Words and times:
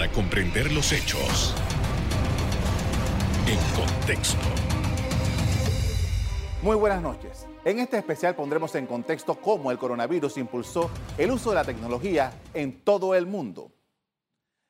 para 0.00 0.12
comprender 0.12 0.72
los 0.72 0.92
hechos 0.92 1.54
en 3.46 3.58
contexto. 3.76 4.40
Muy 6.62 6.74
buenas 6.76 7.02
noches. 7.02 7.46
En 7.66 7.80
este 7.80 7.98
especial 7.98 8.34
pondremos 8.34 8.74
en 8.76 8.86
contexto 8.86 9.34
cómo 9.34 9.70
el 9.70 9.76
coronavirus 9.76 10.38
impulsó 10.38 10.90
el 11.18 11.30
uso 11.30 11.50
de 11.50 11.56
la 11.56 11.64
tecnología 11.64 12.32
en 12.54 12.80
todo 12.82 13.14
el 13.14 13.26
mundo. 13.26 13.72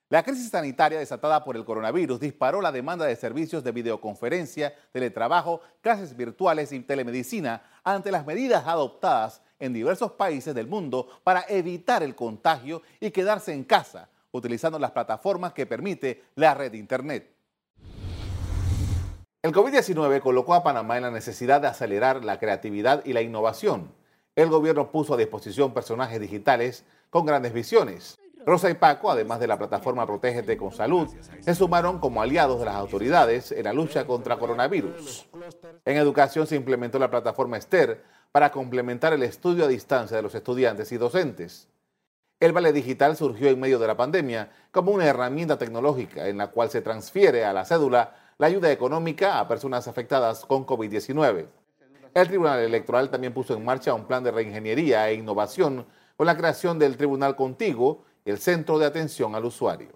La 0.09 0.25
crisis 0.25 0.51
sanitaria 0.51 0.99
desatada 0.99 1.45
por 1.45 1.55
el 1.55 1.65
coronavirus 1.65 2.19
disparó 2.19 2.61
la 2.61 2.73
demanda 2.73 3.07
de 3.07 3.15
servicios 3.15 3.63
de 3.63 3.71
videoconferencia, 3.71 4.75
teletrabajo, 4.91 5.61
clases 5.81 6.17
virtuales 6.17 6.73
y 6.73 6.81
telemedicina 6.81 7.63
ante 7.85 8.11
las 8.11 8.27
medidas 8.27 8.67
adoptadas 8.67 9.43
en 9.61 9.75
diversos 9.75 10.11
países 10.11 10.57
del 10.57 10.67
mundo 10.67 11.07
para 11.23 11.45
evitar 11.49 12.03
el 12.03 12.17
contagio 12.17 12.83
y 12.99 13.13
quedarse 13.13 13.53
en 13.53 13.63
casa, 13.63 14.09
utilizando 14.33 14.79
las 14.79 14.93
plataformas 14.93 15.53
que 15.53 15.67
permite 15.67 16.25
la 16.35 16.55
red 16.55 16.73
de 16.73 16.79
Internet. 16.79 17.35
El 19.43 19.53
COVID-19 19.53 20.21
colocó 20.21 20.55
a 20.55 20.63
Panamá 20.63 20.99
en 20.99 21.05
la 21.05 21.11
necesidad 21.11 21.63
de 21.63 21.69
acelerar 21.69 22.25
la 22.25 22.39
creatividad 22.39 23.03
y 23.07 23.15
la 23.15 23.23
innovación. 23.23 23.91
El 24.37 24.49
gobierno 24.51 24.91
puso 24.91 25.15
a 25.15 25.17
disposición 25.17 25.73
personajes 25.73 26.21
digitales 26.21 26.85
con 27.09 27.25
grandes 27.25 27.53
visiones. 27.53 28.19
Rosa 28.47 28.71
y 28.71 28.75
Paco, 28.75 29.11
además 29.11 29.41
de 29.41 29.47
la 29.47 29.59
plataforma 29.59 30.07
Protégete 30.07 30.57
con 30.57 30.73
Salud, 30.73 31.09
se 31.41 31.55
sumaron 31.55 31.99
como 31.99 32.23
aliados 32.23 32.59
de 32.59 32.67
las 32.67 32.75
autoridades 32.75 33.53
en 33.53 33.65
la 33.65 33.73
lucha 33.73 34.07
contra 34.07 34.39
coronavirus. 34.39 35.27
En 35.85 35.97
educación 35.97 36.47
se 36.47 36.57
implementó 36.57 36.99
la 36.99 37.11
plataforma 37.11 37.59
Esther 37.59 38.03
para 38.33 38.51
complementar 38.51 39.13
el 39.13 39.23
estudio 39.23 39.65
a 39.65 39.69
distancia 39.69 40.17
de 40.17 40.23
los 40.23 40.35
estudiantes 40.35 40.91
y 40.93 40.97
docentes. 40.97 41.69
El 42.41 42.55
Vale 42.55 42.73
Digital 42.73 43.19
surgió 43.19 43.51
en 43.51 43.61
medio 43.61 43.79
de 43.79 43.87
la 43.87 43.99
pandemia 43.99 44.51
como 44.73 44.93
una 44.93 45.05
herramienta 45.05 45.59
tecnológica 45.59 46.27
en 46.27 46.39
la 46.39 46.47
cual 46.47 46.71
se 46.71 46.81
transfiere 46.81 47.45
a 47.45 47.53
la 47.53 47.67
cédula 47.67 48.17
la 48.39 48.47
ayuda 48.47 48.73
económica 48.73 49.39
a 49.39 49.47
personas 49.47 49.87
afectadas 49.87 50.47
con 50.47 50.65
COVID-19. 50.65 51.45
El 52.15 52.29
Tribunal 52.29 52.61
Electoral 52.61 53.11
también 53.11 53.35
puso 53.35 53.55
en 53.55 53.63
marcha 53.63 53.93
un 53.93 54.07
plan 54.07 54.25
de 54.25 54.31
reingeniería 54.31 55.11
e 55.11 55.15
innovación 55.17 55.85
con 56.17 56.27
la 56.27 56.35
creación 56.35 56.79
del 56.79 56.97
Tribunal 56.97 57.37
Contigo 57.37 58.05
el 58.25 58.39
centro 58.39 58.79
de 58.79 58.87
atención 58.87 59.35
al 59.35 59.45
usuario. 59.45 59.91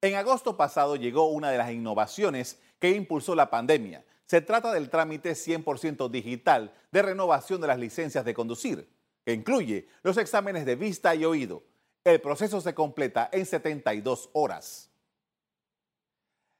En 0.00 0.14
agosto 0.14 0.56
pasado 0.56 0.94
llegó 0.94 1.26
una 1.26 1.50
de 1.50 1.58
las 1.58 1.72
innovaciones 1.72 2.60
que 2.78 2.92
impulsó 2.92 3.34
la 3.34 3.50
pandemia. 3.50 4.04
Se 4.26 4.40
trata 4.42 4.72
del 4.72 4.90
trámite 4.90 5.32
100% 5.32 6.08
digital 6.08 6.72
de 6.92 7.02
renovación 7.02 7.60
de 7.60 7.66
las 7.66 7.80
licencias 7.80 8.24
de 8.24 8.34
conducir, 8.34 8.88
que 9.26 9.32
incluye 9.32 9.88
los 10.04 10.16
exámenes 10.18 10.64
de 10.64 10.76
vista 10.76 11.12
y 11.16 11.24
oído. 11.24 11.64
El 12.04 12.20
proceso 12.20 12.60
se 12.60 12.74
completa 12.74 13.28
en 13.32 13.44
72 13.44 14.30
horas. 14.34 14.88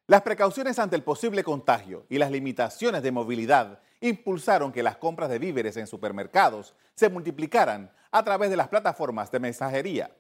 Las 0.08 0.22
precauciones 0.22 0.80
ante 0.80 0.96
el 0.96 1.04
posible 1.04 1.44
contagio 1.44 2.06
y 2.08 2.18
las 2.18 2.32
limitaciones 2.32 3.04
de 3.04 3.12
movilidad 3.12 3.80
impulsaron 4.00 4.72
que 4.72 4.82
las 4.82 4.96
compras 4.96 5.30
de 5.30 5.38
víveres 5.38 5.76
en 5.76 5.86
supermercados 5.86 6.74
se 6.96 7.08
multiplicaran 7.08 7.92
a 8.10 8.24
través 8.24 8.50
de 8.50 8.56
las 8.56 8.66
plataformas 8.66 9.30
de 9.30 9.38
mensajería. 9.38 10.10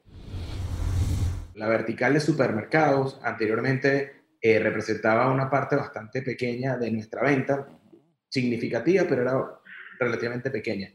La 1.54 1.66
vertical 1.66 2.14
de 2.14 2.20
supermercados 2.20 3.18
anteriormente 3.24 4.22
eh, 4.40 4.60
representaba 4.60 5.32
una 5.32 5.50
parte 5.50 5.74
bastante 5.74 6.22
pequeña 6.22 6.76
de 6.76 6.92
nuestra 6.92 7.22
venta, 7.22 7.66
significativa, 8.28 9.04
pero 9.08 9.22
era 9.22 9.60
relativamente 9.98 10.50
pequeña. 10.50 10.92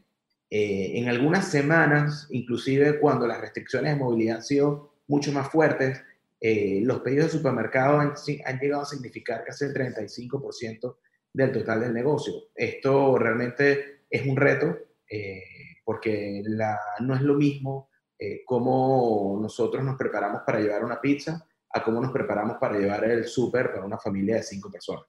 Eh, 0.54 0.98
en 0.98 1.08
algunas 1.08 1.48
semanas, 1.48 2.28
inclusive 2.30 3.00
cuando 3.00 3.26
las 3.26 3.40
restricciones 3.40 3.94
de 3.94 3.98
movilidad 3.98 4.36
han 4.36 4.42
sido 4.42 4.96
mucho 5.06 5.32
más 5.32 5.48
fuertes, 5.48 6.02
eh, 6.38 6.82
los 6.84 7.00
pedidos 7.00 7.32
de 7.32 7.38
supermercados 7.38 8.00
han, 8.00 8.12
han, 8.44 8.60
llegado 8.60 8.82
a 8.82 8.86
significar 8.86 9.44
casi 9.44 9.64
el 9.64 9.72
35% 9.72 10.96
del 11.32 11.52
total 11.52 11.80
del 11.80 11.94
negocio. 11.94 12.34
Esto 12.54 13.16
realmente 13.16 14.02
es 14.10 14.26
un 14.26 14.36
reto 14.36 14.76
eh, 15.08 15.42
porque 15.86 16.42
la, 16.44 16.78
no 17.00 17.14
es 17.14 17.22
lo 17.22 17.32
mismo 17.32 17.88
eh, 18.18 18.42
cómo 18.44 19.38
nosotros 19.40 19.82
nos 19.82 19.96
preparamos 19.96 20.42
para 20.44 20.60
llevar 20.60 20.84
una 20.84 21.00
pizza 21.00 21.48
a 21.70 21.82
cómo 21.82 21.98
nos 21.98 22.12
preparamos 22.12 22.58
para 22.60 22.78
llevar 22.78 23.04
el 23.04 23.24
súper 23.24 23.72
para 23.72 23.86
una 23.86 23.96
familia 23.96 24.36
de 24.36 24.42
cinco 24.42 24.70
personas. 24.70 25.06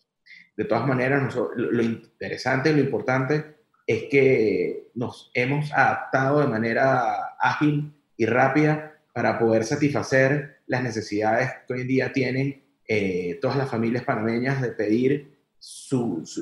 De 0.55 0.63
todas 0.63 0.87
maneras, 0.87 1.35
lo 1.35 1.83
interesante 1.83 2.69
y 2.69 2.75
lo 2.75 2.79
importante 2.79 3.62
es 3.85 4.03
que 4.09 4.91
nos 4.95 5.31
hemos 5.33 5.71
adaptado 5.73 6.39
de 6.39 6.47
manera 6.47 7.35
ágil 7.39 7.93
y 8.17 8.25
rápida 8.25 8.99
para 9.13 9.37
poder 9.37 9.63
satisfacer 9.63 10.61
las 10.67 10.83
necesidades 10.83 11.51
que 11.67 11.73
hoy 11.73 11.81
en 11.81 11.87
día 11.87 12.13
tienen 12.13 12.63
eh, 12.87 13.39
todas 13.41 13.57
las 13.57 13.69
familias 13.69 14.03
panameñas 14.03 14.61
de 14.61 14.71
pedir 14.71 15.33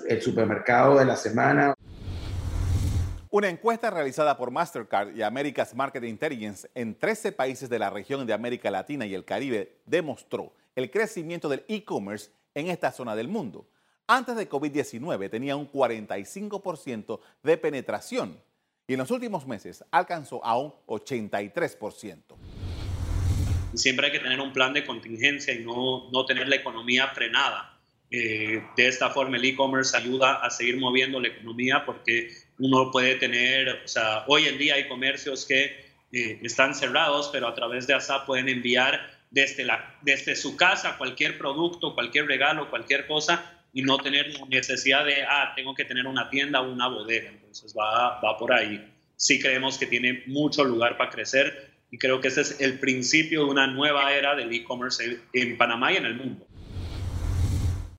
el 0.08 0.22
supermercado 0.22 0.98
de 0.98 1.06
la 1.06 1.16
semana. 1.16 1.76
Una 3.30 3.50
encuesta 3.50 3.90
realizada 3.90 4.36
por 4.36 4.52
Mastercard 4.52 5.16
y 5.16 5.22
America's 5.22 5.74
Market 5.76 6.04
Intelligence 6.04 6.70
en 6.76 6.98
13 6.98 7.32
países 7.32 7.70
de 7.70 7.80
la 7.80 7.90
región 7.90 8.26
de 8.26 8.34
América 8.34 8.70
Latina 8.72 9.06
y 9.06 9.14
el 9.14 9.24
Caribe 9.24 9.78
demostró 9.86 10.54
el 10.76 10.90
crecimiento 10.92 11.48
del 11.48 11.64
e-commerce 11.68 12.32
en 12.54 12.68
esta 12.68 12.92
zona 12.92 13.16
del 13.16 13.28
mundo. 13.28 13.68
Antes 14.08 14.36
de 14.36 14.50
COVID-19 14.50 15.30
tenía 15.30 15.56
un 15.56 15.72
45% 15.72 17.20
de 17.44 17.58
penetración 17.58 18.42
y 18.88 18.94
en 18.94 19.00
los 19.00 19.12
últimos 19.12 19.48
meses 19.48 19.86
alcanzó 19.92 20.44
a 20.44 20.58
un 20.58 20.74
83%. 20.88 22.18
Siempre 23.74 24.08
hay 24.08 24.12
que 24.12 24.20
tener 24.20 24.42
un 24.42 24.52
plan 24.52 24.74
de 24.74 24.86
contingencia 24.86 25.54
y 25.54 25.64
no, 25.64 26.10
no 26.12 26.26
tener 26.26 26.50
la 26.50 26.58
economía 26.58 27.08
frenada. 27.08 27.80
Eh, 28.10 28.62
de 28.76 28.88
esta 28.88 29.10
forma 29.12 29.38
el 29.38 29.46
e-commerce 29.46 29.96
ayuda 29.96 30.44
a 30.44 30.50
seguir 30.50 30.78
moviendo 30.78 31.22
la 31.22 31.30
economía 31.30 31.86
porque 31.86 32.28
uno 32.60 32.92
puede 32.92 33.16
tener, 33.16 33.84
o 33.86 33.88
sea, 33.88 34.26
hoy 34.28 34.48
en 34.48 34.58
día 34.58 34.76
hay 34.76 34.90
comercios 34.90 35.46
que 35.46 35.90
eh, 36.12 36.40
están 36.44 36.76
cerrados, 36.76 37.30
pero 37.32 37.48
a 37.48 37.56
través 37.56 37.88
de 37.88 37.94
ASAP 37.94 38.26
pueden 38.26 38.50
enviar 38.50 39.00
desde, 39.30 39.64
la, 39.64 39.98
desde 40.02 40.36
su 40.36 40.58
casa 40.58 40.98
cualquier 40.98 41.38
producto, 41.38 41.96
cualquier 41.96 42.26
regalo, 42.26 42.70
cualquier 42.70 43.08
cosa 43.08 43.61
y 43.74 43.84
no 43.84 43.98
tener 43.98 44.34
necesidad 44.50 45.06
de, 45.06 45.24
ah, 45.24 45.54
tengo 45.56 45.74
que 45.74 45.86
tener 45.86 46.08
una 46.08 46.30
tienda 46.30 46.62
o 46.62 46.72
una 46.72 46.88
bodega. 46.88 47.30
Entonces 47.30 47.74
va, 47.78 48.20
va 48.20 48.38
por 48.38 48.54
ahí. 48.54 48.86
Sí 49.16 49.40
creemos 49.40 49.78
que 49.78 49.86
tiene 49.86 50.24
mucho 50.28 50.64
lugar 50.64 50.98
para 50.98 51.10
crecer 51.10 51.72
y 51.90 51.98
creo 51.98 52.22
que 52.22 52.30
ese 52.30 52.42
es 52.42 52.62
el 52.62 52.80
principio 52.80 53.46
de 53.46 53.52
una 53.52 53.68
nueva 53.68 54.14
era 54.14 54.36
del 54.36 54.52
e-commerce 54.54 55.20
en 55.34 55.58
Panamá 55.58 55.92
y 55.92 55.98
en 55.98 56.06
el 56.06 56.16
mundo. 56.16 56.48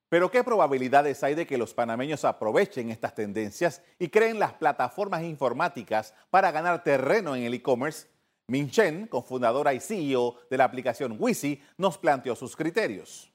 Pero 0.09 0.31
¿qué 0.31 0.45
probabilidades 0.45 1.25
hay 1.25 1.35
de 1.35 1.47
que 1.47 1.57
los 1.57 1.73
panameños 1.73 2.27
aprovechen 2.27 2.91
estas 2.91 3.15
tendencias 3.15 3.83
y 3.99 4.09
creen 4.09 4.39
las 4.39 4.53
plataformas 4.53 5.23
informáticas 5.23 6.15
para 6.29 6.51
ganar 6.51 6.85
terreno 6.85 7.35
en 7.35 7.45
el 7.45 7.55
e-commerce? 7.55 8.09
Min 8.47 8.69
Chen, 8.69 9.07
cofundadora 9.07 9.73
y 9.73 9.81
CEO 9.81 10.37
de 10.51 10.59
la 10.59 10.65
aplicación 10.65 11.17
Wisi, 11.19 11.63
nos 11.79 11.97
planteó 11.97 12.37
sus 12.37 12.57
criterios. 12.57 13.32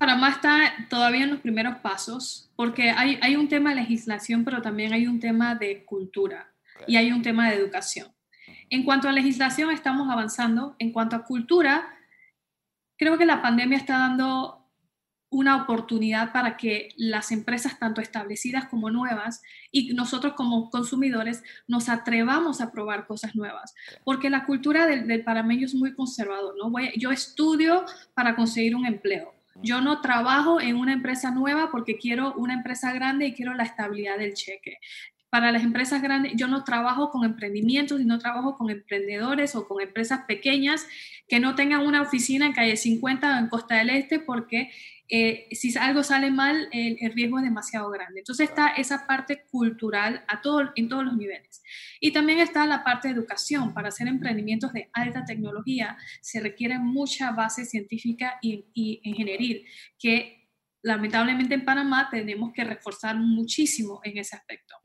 Panamá 0.00 0.30
está 0.30 0.86
todavía 0.88 1.24
en 1.24 1.30
los 1.30 1.40
primeros 1.40 1.76
pasos 1.80 2.50
porque 2.56 2.88
hay, 2.88 3.18
hay 3.20 3.36
un 3.36 3.48
tema 3.48 3.68
de 3.68 3.82
legislación, 3.82 4.46
pero 4.46 4.62
también 4.62 4.94
hay 4.94 5.06
un 5.06 5.20
tema 5.20 5.54
de 5.54 5.84
cultura 5.84 6.50
y 6.86 6.96
hay 6.96 7.12
un 7.12 7.20
tema 7.20 7.50
de 7.50 7.56
educación. 7.56 8.08
En 8.70 8.82
cuanto 8.84 9.10
a 9.10 9.12
legislación, 9.12 9.70
estamos 9.70 10.08
avanzando. 10.08 10.74
En 10.78 10.90
cuanto 10.90 11.16
a 11.16 11.24
cultura, 11.24 11.86
creo 12.96 13.18
que 13.18 13.26
la 13.26 13.42
pandemia 13.42 13.76
está 13.76 13.98
dando 13.98 14.70
una 15.28 15.62
oportunidad 15.64 16.32
para 16.32 16.56
que 16.56 16.88
las 16.96 17.30
empresas, 17.30 17.78
tanto 17.78 18.00
establecidas 18.00 18.68
como 18.70 18.88
nuevas, 18.88 19.42
y 19.70 19.92
nosotros 19.92 20.32
como 20.32 20.70
consumidores, 20.70 21.44
nos 21.68 21.90
atrevamos 21.90 22.62
a 22.62 22.72
probar 22.72 23.06
cosas 23.06 23.36
nuevas. 23.36 23.74
Porque 24.02 24.30
la 24.30 24.46
cultura 24.46 24.86
del, 24.86 25.06
del 25.06 25.24
parameño 25.24 25.66
es 25.66 25.74
muy 25.74 25.94
conservador, 25.94 26.56
¿no? 26.56 26.70
Voy, 26.70 26.90
yo 26.96 27.10
estudio 27.10 27.84
para 28.14 28.34
conseguir 28.34 28.74
un 28.74 28.86
empleo. 28.86 29.39
Yo 29.62 29.80
no 29.80 30.00
trabajo 30.00 30.60
en 30.60 30.76
una 30.76 30.92
empresa 30.92 31.30
nueva 31.30 31.70
porque 31.70 31.98
quiero 31.98 32.34
una 32.34 32.54
empresa 32.54 32.92
grande 32.92 33.26
y 33.26 33.34
quiero 33.34 33.54
la 33.54 33.64
estabilidad 33.64 34.18
del 34.18 34.34
cheque. 34.34 34.78
Para 35.28 35.52
las 35.52 35.62
empresas 35.62 36.02
grandes, 36.02 36.32
yo 36.34 36.48
no 36.48 36.64
trabajo 36.64 37.10
con 37.10 37.24
emprendimientos 37.24 38.00
y 38.00 38.04
no 38.04 38.18
trabajo 38.18 38.56
con 38.56 38.68
emprendedores 38.68 39.54
o 39.54 39.68
con 39.68 39.80
empresas 39.80 40.24
pequeñas 40.26 40.86
que 41.28 41.38
no 41.38 41.54
tengan 41.54 41.86
una 41.86 42.02
oficina 42.02 42.46
en 42.46 42.52
calle 42.52 42.76
50 42.76 43.36
o 43.36 43.38
en 43.38 43.48
Costa 43.48 43.76
del 43.76 43.90
Este 43.90 44.18
porque 44.18 44.70
eh, 45.12 45.48
si 45.50 45.76
algo 45.76 46.04
sale 46.04 46.30
mal, 46.30 46.68
el, 46.70 46.96
riesgo 47.12 47.38
es 47.38 47.44
demasiado 47.44 47.90
grande. 47.90 48.20
Entonces 48.20 48.48
está 48.48 48.68
esa 48.68 49.08
parte 49.08 49.44
cultural 49.50 50.24
a 50.28 50.40
todo, 50.40 50.70
en 50.76 50.88
todos 50.88 51.04
los 51.04 51.16
niveles. 51.16 51.62
Y 52.00 52.12
también 52.12 52.38
está 52.38 52.64
la 52.64 52.84
parte 52.84 53.08
de 53.08 53.14
educación. 53.14 53.74
Para 53.74 53.88
hacer 53.88 54.06
emprendimientos 54.06 54.72
de 54.72 54.88
alta 54.92 55.24
tecnología 55.24 55.98
se 56.20 56.40
requiere 56.40 56.78
mucha 56.78 57.32
base 57.32 57.64
científica 57.64 58.38
y, 58.40 58.70
y 58.72 59.00
ingenieril, 59.02 59.66
que 59.98 60.48
lamentablemente 60.82 61.54
en 61.54 61.64
Panamá 61.64 62.08
tenemos 62.08 62.52
que 62.52 62.62
reforzar 62.62 63.16
muchísimo 63.16 64.00
en 64.04 64.18
ese 64.18 64.36
aspecto. 64.36 64.76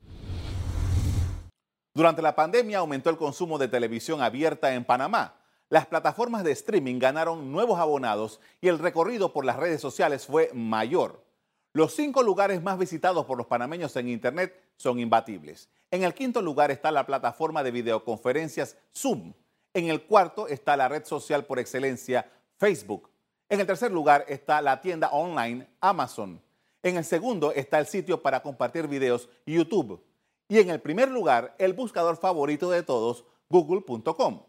Durante 1.94 2.20
la 2.20 2.34
pandemia 2.34 2.78
aumentó 2.78 3.10
el 3.10 3.16
consumo 3.16 3.58
de 3.58 3.68
televisión 3.68 4.20
abierta 4.20 4.74
en 4.74 4.84
Panamá. 4.84 5.45
Las 5.68 5.86
plataformas 5.86 6.44
de 6.44 6.52
streaming 6.52 7.00
ganaron 7.00 7.50
nuevos 7.50 7.80
abonados 7.80 8.40
y 8.60 8.68
el 8.68 8.78
recorrido 8.78 9.32
por 9.32 9.44
las 9.44 9.56
redes 9.56 9.80
sociales 9.80 10.24
fue 10.24 10.50
mayor. 10.54 11.24
Los 11.72 11.94
cinco 11.94 12.22
lugares 12.22 12.62
más 12.62 12.78
visitados 12.78 13.26
por 13.26 13.36
los 13.36 13.48
panameños 13.48 13.96
en 13.96 14.08
Internet 14.08 14.58
son 14.76 15.00
imbatibles. 15.00 15.68
En 15.90 16.04
el 16.04 16.14
quinto 16.14 16.40
lugar 16.40 16.70
está 16.70 16.90
la 16.90 17.04
plataforma 17.04 17.62
de 17.64 17.72
videoconferencias 17.72 18.76
Zoom. 18.96 19.32
En 19.74 19.90
el 19.90 20.02
cuarto 20.02 20.46
está 20.46 20.76
la 20.76 20.88
red 20.88 21.04
social 21.04 21.44
por 21.44 21.58
excelencia 21.58 22.30
Facebook. 22.58 23.10
En 23.48 23.60
el 23.60 23.66
tercer 23.66 23.90
lugar 23.90 24.24
está 24.28 24.62
la 24.62 24.80
tienda 24.80 25.08
online 25.08 25.68
Amazon. 25.80 26.40
En 26.82 26.96
el 26.96 27.04
segundo 27.04 27.52
está 27.52 27.78
el 27.80 27.86
sitio 27.86 28.22
para 28.22 28.40
compartir 28.40 28.86
videos 28.86 29.28
YouTube. 29.44 30.00
Y 30.48 30.60
en 30.60 30.70
el 30.70 30.80
primer 30.80 31.10
lugar, 31.10 31.56
el 31.58 31.72
buscador 31.72 32.16
favorito 32.16 32.70
de 32.70 32.84
todos, 32.84 33.24
google.com. 33.48 34.45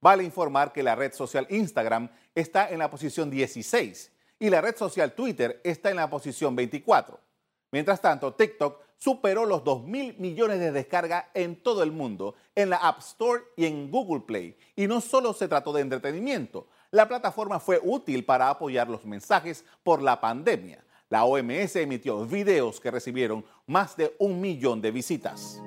Vale 0.00 0.24
informar 0.24 0.72
que 0.72 0.82
la 0.82 0.94
red 0.94 1.12
social 1.12 1.46
Instagram 1.50 2.10
está 2.34 2.70
en 2.70 2.78
la 2.78 2.90
posición 2.90 3.30
16 3.30 4.12
y 4.38 4.50
la 4.50 4.60
red 4.60 4.76
social 4.76 5.12
Twitter 5.12 5.60
está 5.64 5.90
en 5.90 5.96
la 5.96 6.08
posición 6.08 6.54
24. 6.54 7.18
Mientras 7.72 8.00
tanto, 8.00 8.32
TikTok 8.32 8.80
superó 8.96 9.44
los 9.44 9.62
2 9.64 9.84
mil 9.84 10.16
millones 10.18 10.58
de 10.58 10.72
descargas 10.72 11.26
en 11.34 11.62
todo 11.62 11.82
el 11.82 11.92
mundo, 11.92 12.34
en 12.54 12.70
la 12.70 12.76
App 12.76 12.98
Store 12.98 13.42
y 13.56 13.66
en 13.66 13.90
Google 13.90 14.24
Play. 14.26 14.56
Y 14.76 14.86
no 14.86 15.00
solo 15.00 15.32
se 15.32 15.48
trató 15.48 15.72
de 15.72 15.82
entretenimiento, 15.82 16.68
la 16.90 17.06
plataforma 17.06 17.60
fue 17.60 17.80
útil 17.82 18.24
para 18.24 18.48
apoyar 18.48 18.88
los 18.88 19.04
mensajes 19.04 19.64
por 19.82 20.02
la 20.02 20.20
pandemia. 20.20 20.84
La 21.10 21.24
OMS 21.24 21.76
emitió 21.76 22.24
videos 22.26 22.80
que 22.80 22.90
recibieron 22.90 23.44
más 23.66 23.96
de 23.96 24.14
un 24.18 24.40
millón 24.40 24.80
de 24.82 24.90
visitas. 24.90 25.60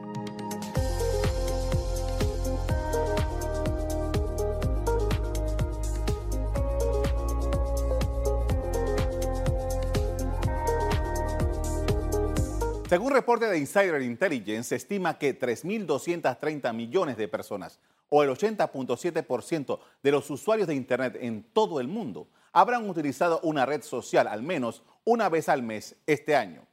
Según 12.92 13.14
reporte 13.14 13.46
de 13.46 13.58
Insider 13.58 14.02
Intelligence, 14.02 14.68
se 14.68 14.76
estima 14.76 15.18
que 15.18 15.40
3.230 15.40 16.74
millones 16.74 17.16
de 17.16 17.30
personas, 17.30 17.80
o 18.10 18.22
el 18.22 18.30
80.7% 18.30 19.80
de 20.04 20.12
los 20.12 20.30
usuarios 20.30 20.68
de 20.68 20.76
Internet 20.76 21.18
en 21.22 21.42
todo 21.54 21.80
el 21.80 21.88
mundo, 21.88 22.28
habrán 22.52 22.90
utilizado 22.90 23.40
una 23.44 23.66
red 23.66 23.82
social 23.82 24.28
al 24.28 24.44
menos 24.44 24.84
una 25.06 25.30
vez 25.30 25.48
al 25.48 25.64
mes 25.64 25.96
este 26.06 26.36
año. 26.36 26.68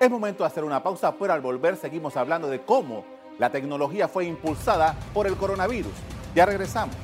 Es 0.00 0.10
momento 0.10 0.42
de 0.42 0.48
hacer 0.48 0.64
una 0.64 0.82
pausa, 0.82 1.16
pero 1.16 1.32
al 1.32 1.40
volver 1.40 1.76
seguimos 1.76 2.16
hablando 2.16 2.48
de 2.48 2.64
cómo 2.64 3.04
la 3.38 3.50
tecnología 3.50 4.08
fue 4.08 4.24
impulsada 4.24 4.98
por 5.14 5.28
el 5.28 5.36
coronavirus. 5.36 5.92
Ya 6.34 6.46
regresamos. 6.46 6.96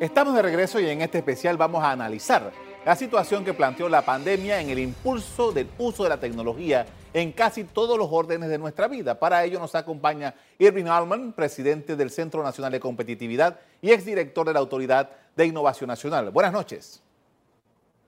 Estamos 0.00 0.34
de 0.34 0.40
regreso 0.40 0.80
y 0.80 0.88
en 0.88 1.02
este 1.02 1.18
especial 1.18 1.58
vamos 1.58 1.84
a 1.84 1.90
analizar 1.90 2.69
la 2.84 2.96
situación 2.96 3.44
que 3.44 3.52
planteó 3.52 3.88
la 3.88 4.02
pandemia 4.02 4.60
en 4.60 4.70
el 4.70 4.78
impulso 4.78 5.52
del 5.52 5.68
uso 5.78 6.02
de 6.02 6.08
la 6.08 6.18
tecnología 6.18 6.86
en 7.12 7.32
casi 7.32 7.64
todos 7.64 7.98
los 7.98 8.08
órdenes 8.10 8.48
de 8.48 8.58
nuestra 8.58 8.88
vida. 8.88 9.18
Para 9.18 9.44
ello 9.44 9.58
nos 9.58 9.74
acompaña 9.74 10.34
Irving 10.58 10.86
Allman, 10.86 11.32
presidente 11.32 11.96
del 11.96 12.10
Centro 12.10 12.42
Nacional 12.42 12.72
de 12.72 12.80
Competitividad 12.80 13.58
y 13.82 13.90
exdirector 13.90 14.46
de 14.46 14.54
la 14.54 14.60
Autoridad 14.60 15.10
de 15.36 15.46
Innovación 15.46 15.88
Nacional. 15.88 16.30
Buenas 16.30 16.52
noches. 16.52 17.02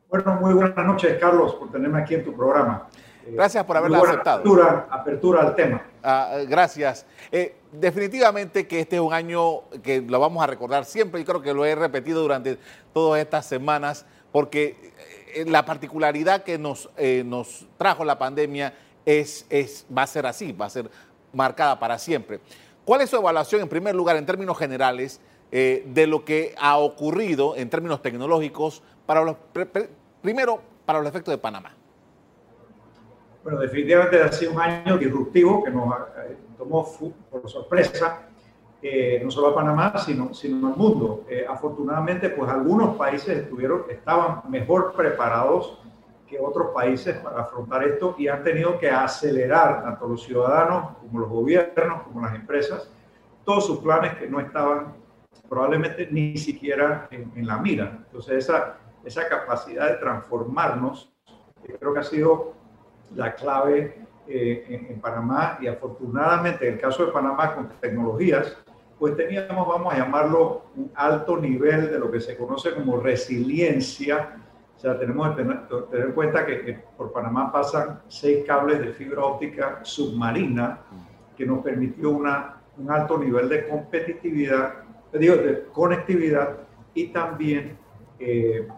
Bueno, 0.08 0.38
muy 0.40 0.54
buenas 0.54 0.86
noches, 0.86 1.18
Carlos, 1.18 1.54
por 1.54 1.70
tenerme 1.70 2.00
aquí 2.00 2.14
en 2.14 2.24
tu 2.24 2.34
programa. 2.34 2.88
Gracias 3.26 3.64
por 3.64 3.76
haberla 3.76 3.98
aceptado. 3.98 4.40
Apertura, 4.40 4.86
apertura 4.90 5.40
al 5.42 5.54
tema. 5.54 5.82
Ah, 6.02 6.38
gracias. 6.48 7.06
Eh, 7.30 7.56
definitivamente 7.70 8.66
que 8.66 8.80
este 8.80 8.96
es 8.96 9.02
un 9.02 9.12
año 9.12 9.68
que 9.82 10.00
lo 10.00 10.18
vamos 10.18 10.42
a 10.42 10.46
recordar 10.46 10.84
siempre 10.84 11.20
y 11.20 11.24
creo 11.24 11.40
que 11.40 11.54
lo 11.54 11.64
he 11.64 11.74
repetido 11.74 12.20
durante 12.20 12.58
todas 12.92 13.20
estas 13.20 13.46
semanas 13.46 14.04
porque 14.32 14.92
eh, 15.34 15.44
la 15.46 15.64
particularidad 15.64 16.42
que 16.42 16.58
nos, 16.58 16.90
eh, 16.96 17.22
nos 17.24 17.66
trajo 17.76 18.04
la 18.04 18.18
pandemia 18.18 18.74
es, 19.04 19.46
es, 19.50 19.86
va 19.96 20.02
a 20.02 20.06
ser 20.06 20.26
así, 20.26 20.52
va 20.52 20.66
a 20.66 20.70
ser 20.70 20.90
marcada 21.32 21.78
para 21.78 21.98
siempre. 21.98 22.40
¿Cuál 22.84 23.02
es 23.02 23.10
su 23.10 23.16
evaluación, 23.16 23.60
en 23.60 23.68
primer 23.68 23.94
lugar, 23.94 24.16
en 24.16 24.26
términos 24.26 24.58
generales, 24.58 25.20
eh, 25.52 25.84
de 25.86 26.06
lo 26.06 26.24
que 26.24 26.54
ha 26.58 26.78
ocurrido 26.78 27.54
en 27.56 27.70
términos 27.70 28.02
tecnológicos, 28.02 28.82
para 29.06 29.22
los, 29.22 29.36
primero 30.22 30.60
para 30.86 30.98
los 30.98 31.08
efectos 31.08 31.32
de 31.32 31.38
Panamá? 31.38 31.74
Bueno, 33.44 33.58
definitivamente 33.58 34.22
ha 34.22 34.32
sido 34.32 34.52
un 34.52 34.60
año 34.60 34.96
disruptivo 34.96 35.62
que 35.64 35.70
nos 35.70 35.94
tomó 36.56 36.88
por 37.30 37.50
sorpresa 37.50 38.28
eh, 38.84 39.20
no 39.22 39.30
solo 39.30 39.48
a 39.48 39.54
Panamá, 39.54 39.96
sino, 39.98 40.34
sino 40.34 40.66
al 40.66 40.76
mundo. 40.76 41.24
Eh, 41.28 41.46
afortunadamente, 41.48 42.30
pues 42.30 42.50
algunos 42.50 42.96
países 42.96 43.38
estuvieron, 43.38 43.84
estaban 43.88 44.42
mejor 44.48 44.92
preparados 44.94 45.78
que 46.26 46.36
otros 46.40 46.72
países 46.74 47.16
para 47.18 47.42
afrontar 47.42 47.84
esto 47.84 48.16
y 48.18 48.26
han 48.26 48.42
tenido 48.42 48.80
que 48.80 48.90
acelerar, 48.90 49.84
tanto 49.84 50.08
los 50.08 50.24
ciudadanos 50.24 50.96
como 50.96 51.20
los 51.20 51.28
gobiernos, 51.28 52.02
como 52.02 52.22
las 52.22 52.34
empresas, 52.34 52.90
todos 53.44 53.66
sus 53.66 53.78
planes 53.78 54.16
que 54.16 54.26
no 54.26 54.40
estaban 54.40 54.94
probablemente 55.48 56.08
ni 56.10 56.36
siquiera 56.36 57.06
en, 57.12 57.46
la 57.46 57.58
mira. 57.58 58.00
Entonces, 58.06 58.44
esa, 58.44 58.78
esa 59.04 59.28
capacidad 59.28 59.90
de 59.90 59.98
transformarnos, 59.98 61.12
creo 61.78 61.94
que 61.94 62.00
ha 62.00 62.04
sido 62.04 62.54
la 63.14 63.32
clave 63.34 64.06
eh, 64.26 64.64
en, 64.68 64.86
en, 64.86 65.00
Panamá 65.00 65.58
y 65.60 65.68
afortunadamente 65.68 66.66
en 66.66 66.74
el 66.74 66.80
caso 66.80 67.04
de 67.06 67.12
Panamá 67.12 67.54
con 67.54 67.68
tecnologías 67.80 68.56
pues 69.02 69.16
teníamos, 69.16 69.66
vamos 69.66 69.92
a 69.92 69.98
llamarlo, 69.98 70.66
un 70.76 70.92
alto 70.94 71.36
nivel 71.36 71.90
de 71.90 71.98
lo 71.98 72.08
que 72.08 72.20
se 72.20 72.36
conoce 72.36 72.72
como 72.72 72.98
resiliencia. 73.00 74.36
O 74.76 74.78
sea, 74.78 74.96
tenemos 74.96 75.28
que 75.30 75.42
tener, 75.42 76.06
en 76.06 76.12
cuenta 76.12 76.46
que, 76.46 76.78
por 76.96 77.10
Panamá 77.10 77.50
pasan 77.50 78.00
seis 78.06 78.44
cables 78.46 78.78
de 78.78 78.92
fibra 78.92 79.24
óptica 79.24 79.80
submarina 79.82 80.82
que 81.36 81.44
nos 81.44 81.64
permitió 81.64 82.10
una, 82.10 82.60
un 82.78 82.92
alto 82.92 83.18
nivel 83.18 83.48
de 83.48 83.66
competitividad, 83.66 84.84
digo, 85.12 85.34
de 85.34 85.64
conectividad 85.72 86.58
y 86.94 87.08
también 87.08 87.76
eh, 88.20 88.68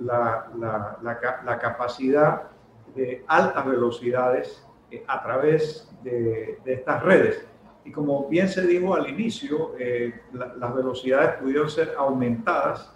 la, 0.00 0.50
la, 0.58 0.98
la, 1.44 1.58
capacidad 1.60 2.50
de 2.96 3.22
altas 3.28 3.64
velocidades 3.64 4.66
eh, 4.90 5.04
a 5.06 5.22
través 5.22 5.88
de 6.02 6.58
estas 6.66 7.04
redes. 7.04 7.53
Y 7.84 7.92
como 7.92 8.28
bien 8.28 8.48
se 8.48 8.66
dijo 8.66 8.94
al 8.94 9.08
inicio, 9.08 9.74
eh, 9.78 10.22
las 10.32 10.74
velocidades 10.74 11.40
pudieron 11.40 11.68
ser 11.68 11.94
aumentadas. 11.98 12.94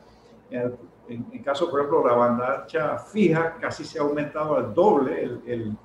En, 0.51 1.27
el 1.33 1.43
caso, 1.43 1.71
por 1.71 1.81
ejemplo, 1.81 2.07
la 2.07 2.15
banda 2.15 2.63
ancha 2.63 2.99
fija 2.99 3.57
casi 3.61 3.85
se 3.85 3.99
ha 3.99 4.03
aumentado 4.03 4.57
al 4.57 4.75
doble 4.75 5.23
el, 5.23 5.43
el, 5.47 5.77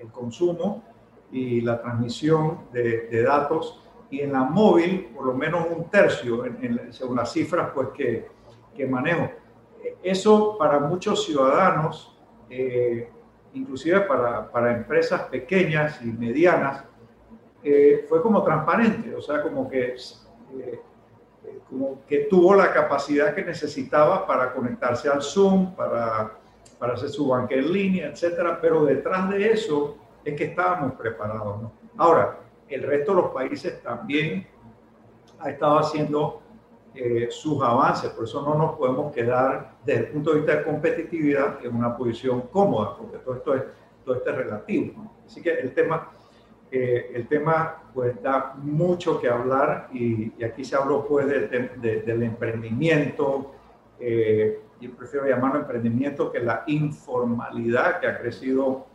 el 0.00 0.08
consumo 0.10 0.82
y 1.30 1.60
la 1.60 1.80
transmisión 1.80 2.66
de, 2.72 3.08
de, 3.08 3.22
datos. 3.22 3.80
Y 4.10 4.20
en 4.20 4.32
la 4.32 4.44
móvil, 4.44 5.10
por 5.14 5.26
lo 5.26 5.34
menos 5.34 5.66
un 5.74 5.88
tercio, 5.90 6.44
en, 6.44 6.92
según 6.92 7.16
las 7.16 7.32
cifras 7.32 7.70
pues, 7.74 7.88
que, 7.94 8.28
que, 8.74 8.86
manejo. 8.86 9.30
Eso 10.02 10.56
para 10.58 10.78
muchos 10.78 11.24
ciudadanos, 11.24 12.18
eh, 12.50 13.08
inclusive 13.54 14.00
para, 14.02 14.50
para 14.50 14.76
empresas 14.76 15.22
pequeñas 15.22 16.00
y 16.02 16.06
medianas, 16.06 16.84
eh, 17.64 18.06
fue 18.08 18.20
como 18.22 18.42
transparente, 18.42 19.14
o 19.14 19.20
sea, 19.20 19.42
como 19.42 19.68
que, 19.68 19.94
eh, 19.94 20.80
como 21.68 22.04
que 22.06 22.20
tuvo 22.30 22.54
la 22.54 22.72
capacidad 22.72 23.34
que 23.34 23.44
necesitaba 23.44 24.26
para 24.26 24.52
conectarse 24.52 25.08
al 25.08 25.22
Zoom, 25.22 25.74
para, 25.74 26.32
para 26.78 26.94
hacer 26.94 27.10
su 27.10 27.28
banca 27.28 27.54
en 27.54 27.72
línea, 27.72 28.08
etcétera, 28.08 28.58
pero 28.60 28.84
detrás 28.84 29.30
de 29.30 29.52
eso 29.52 29.96
es 30.24 30.34
que 30.36 30.44
estábamos 30.44 30.94
preparados. 30.94 31.62
¿no? 31.62 31.72
Ahora, 31.96 32.40
el 32.68 32.82
resto 32.82 33.14
de 33.14 33.22
los 33.22 33.30
países 33.30 33.80
también 33.82 34.46
ha 35.38 35.50
estado 35.50 35.78
haciendo 35.78 36.42
eh, 36.94 37.28
sus 37.30 37.62
avances, 37.62 38.10
por 38.10 38.24
eso 38.24 38.42
no 38.42 38.54
nos 38.54 38.76
podemos 38.76 39.12
quedar 39.14 39.76
desde 39.84 40.00
el 40.00 40.08
punto 40.08 40.30
de 40.30 40.36
vista 40.38 40.56
de 40.56 40.64
competitividad 40.64 41.64
en 41.64 41.74
una 41.74 41.96
posición 41.96 42.42
cómoda, 42.52 42.96
porque 42.96 43.18
todo 43.18 43.34
esto 43.36 43.54
es, 43.54 43.62
todo 44.04 44.16
esto 44.16 44.30
es 44.30 44.36
relativo. 44.36 44.92
¿no? 44.96 45.12
Así 45.24 45.40
que 45.40 45.52
el 45.52 45.72
tema 45.74 46.10
el 46.72 47.28
tema 47.28 47.82
pues 47.92 48.20
da 48.22 48.54
mucho 48.56 49.20
que 49.20 49.28
hablar 49.28 49.88
y, 49.92 50.42
aquí 50.42 50.64
se 50.64 50.74
habló 50.74 51.06
pues 51.06 51.26
del 51.26 52.22
emprendimiento, 52.22 53.52
eh, 54.00 54.60
yo 54.80 54.90
prefiero 54.96 55.28
llamarlo 55.28 55.60
emprendimiento 55.60 56.32
que 56.32 56.40
la 56.40 56.64
informalidad 56.66 58.00
que 58.00 58.08
ha 58.08 58.18
crecido 58.18 58.86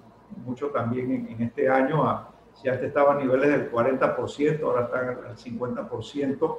mucho 0.46 0.68
también 0.68 1.28
en, 1.30 1.42
este 1.42 1.70
año, 1.70 2.28
si 2.54 2.68
antes 2.68 2.88
estaba 2.88 3.14
a 3.14 3.18
niveles 3.18 3.50
del 3.50 3.72
40%, 3.72 4.64
ahora 4.64 4.84
está 4.86 5.00
al 5.30 5.38
50%, 5.38 6.58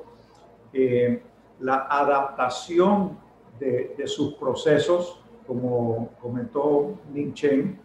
eh, 0.72 1.22
la 1.60 1.86
adaptación 1.90 3.18
de, 3.58 4.06
sus 4.06 4.34
procesos, 4.34 5.22
como 5.46 6.10
comentó 6.22 6.94
Ning 7.12 7.34
Chen, 7.34 7.78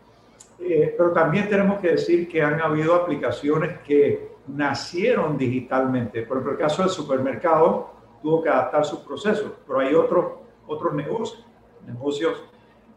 Eh, 0.65 0.93
pero 0.97 1.11
también 1.11 1.49
tenemos 1.49 1.79
que 1.79 1.91
decir 1.91 2.27
que 2.27 2.41
han 2.41 2.61
habido 2.61 2.95
aplicaciones 2.95 3.79
que 3.79 4.33
nacieron 4.47 5.37
digitalmente. 5.37 6.23
Por 6.23 6.37
ejemplo, 6.37 6.53
el 6.53 6.57
caso 6.57 6.83
del 6.83 6.91
supermercado 6.91 7.91
tuvo 8.21 8.41
que 8.41 8.49
adaptar 8.49 8.85
sus 8.85 8.99
procesos, 8.99 9.51
pero 9.67 9.79
hay 9.79 9.93
otros, 9.93 10.33
otros 10.67 10.93
negocios, 10.93 11.45
negocios 11.85 12.43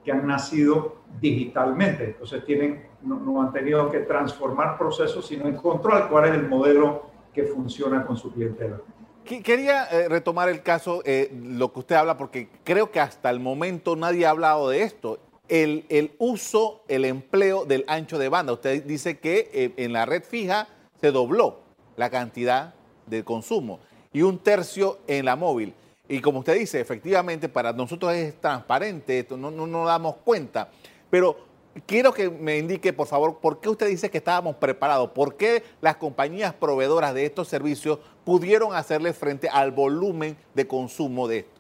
que 0.05 0.13
han 0.13 0.27
nacido 0.27 0.97
digitalmente. 1.21 2.05
Entonces 2.05 2.45
tienen, 2.45 2.87
no, 3.03 3.43
han 3.43 3.53
tenido 3.53 3.91
que 3.91 4.01
transformar 4.01 4.79
procesos, 4.79 5.27
sino 5.27 5.49
encontrar 5.49 6.09
cuál 6.09 6.27
es 6.27 6.35
el 6.35 6.49
modelo 6.49 7.11
que 7.35 7.45
funciona 7.45 8.07
con 8.07 8.17
su 8.17 8.33
clientela. 8.33 8.81
Quería 9.25 9.87
eh, 9.87 10.09
retomar 10.09 10.49
el 10.49 10.63
caso, 10.63 11.03
eh, 11.05 11.33
lo 11.35 11.73
que 11.73 11.81
usted 11.81 11.97
habla, 11.97 12.17
porque 12.17 12.49
creo 12.63 12.93
que 12.93 13.01
hasta 13.01 13.29
el 13.29 13.41
momento 13.41 13.97
nadie 13.97 14.25
ha 14.25 14.31
hablado 14.31 14.69
de 14.69 14.85
esto. 14.85 15.19
El, 15.49 16.13
uso, 16.19 16.83
el 16.89 17.05
empleo 17.05 17.65
del 17.65 17.85
ancho 17.87 18.19
de 18.19 18.29
banda. 18.29 18.53
Usted 18.53 18.85
dice 18.85 19.19
que 19.19 19.51
eh, 19.53 19.73
en 19.77 19.93
la 19.93 20.07
red 20.07 20.25
fija 20.25 20.69
se 21.01 21.13
dobló 21.13 21.61
la 21.97 22.11
cantidad 22.11 22.75
de 23.07 23.25
consumo 23.25 23.81
y 24.13 24.23
un 24.23 24.39
tercio 24.39 24.99
en 25.07 25.25
la 25.25 25.37
móvil. 25.37 25.75
Y 26.09 26.21
como 26.21 26.41
usted 26.41 26.59
dice, 26.59 26.81
efectivamente 26.81 27.49
para 27.49 27.73
nosotros 27.73 28.13
es 28.15 28.41
transparente, 28.41 29.19
esto 29.19 29.37
no, 29.37 29.51
no 29.51 29.67
nos 29.67 29.87
damos 29.87 30.17
cuenta. 30.25 30.69
Pero 31.11 31.37
quiero 31.85 32.13
que 32.13 32.31
me 32.31 32.59
indique, 32.59 32.93
por 32.93 33.07
favor, 33.07 33.39
por 33.39 33.61
qué 33.61 33.69
usted 33.69 33.89
dice 33.89 34.11
que 34.11 34.19
estábamos 34.19 34.57
preparados, 34.57 35.11
por 35.11 35.37
qué 35.37 35.63
las 35.81 35.97
compañías 35.97 36.55
proveedoras 36.55 37.13
de 37.15 37.27
estos 37.27 37.49
servicios 37.49 37.99
pudieron 38.25 38.75
hacerle 38.75 39.13
frente 39.13 39.49
al 39.49 39.73
volumen 39.73 40.37
de 40.55 40.67
consumo 40.67 41.29
de 41.29 41.39
esto. 41.39 41.56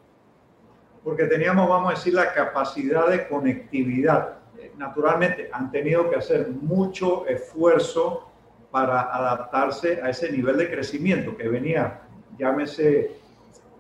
Porque 1.07 1.27
teníamos, 1.27 1.69
vamos 1.69 1.93
a 1.93 1.95
decir, 1.95 2.15
la 2.15 2.33
capacidad 2.33 3.09
de 3.09 3.29
conectividad. 3.29 4.39
Naturalmente, 4.77 5.49
han 5.53 5.71
tenido 5.71 6.11
que 6.11 6.17
hacer 6.17 6.49
mucho 6.49 7.25
esfuerzo 7.29 8.29
para 8.73 9.03
adaptarse 9.03 10.01
a 10.03 10.11
ese 10.11 10.33
nivel 10.33 10.57
de 10.57 10.69
crecimiento 10.69 11.37
que 11.37 11.47
venía, 11.49 12.01
llámese 12.37 13.13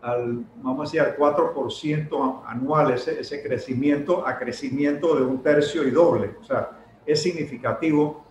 al, 0.02 0.44
vamos 0.62 0.78
a 0.78 0.82
decir, 0.84 1.00
al 1.00 1.16
4% 1.16 2.42
anual, 2.46 2.92
ese, 2.92 3.18
ese 3.18 3.42
crecimiento 3.42 4.24
a 4.24 4.38
crecimiento 4.38 5.16
de 5.16 5.24
un 5.24 5.42
tercio 5.42 5.82
y 5.82 5.90
doble. 5.90 6.36
O 6.40 6.44
sea, 6.44 6.78
es 7.04 7.20
significativo. 7.20 8.24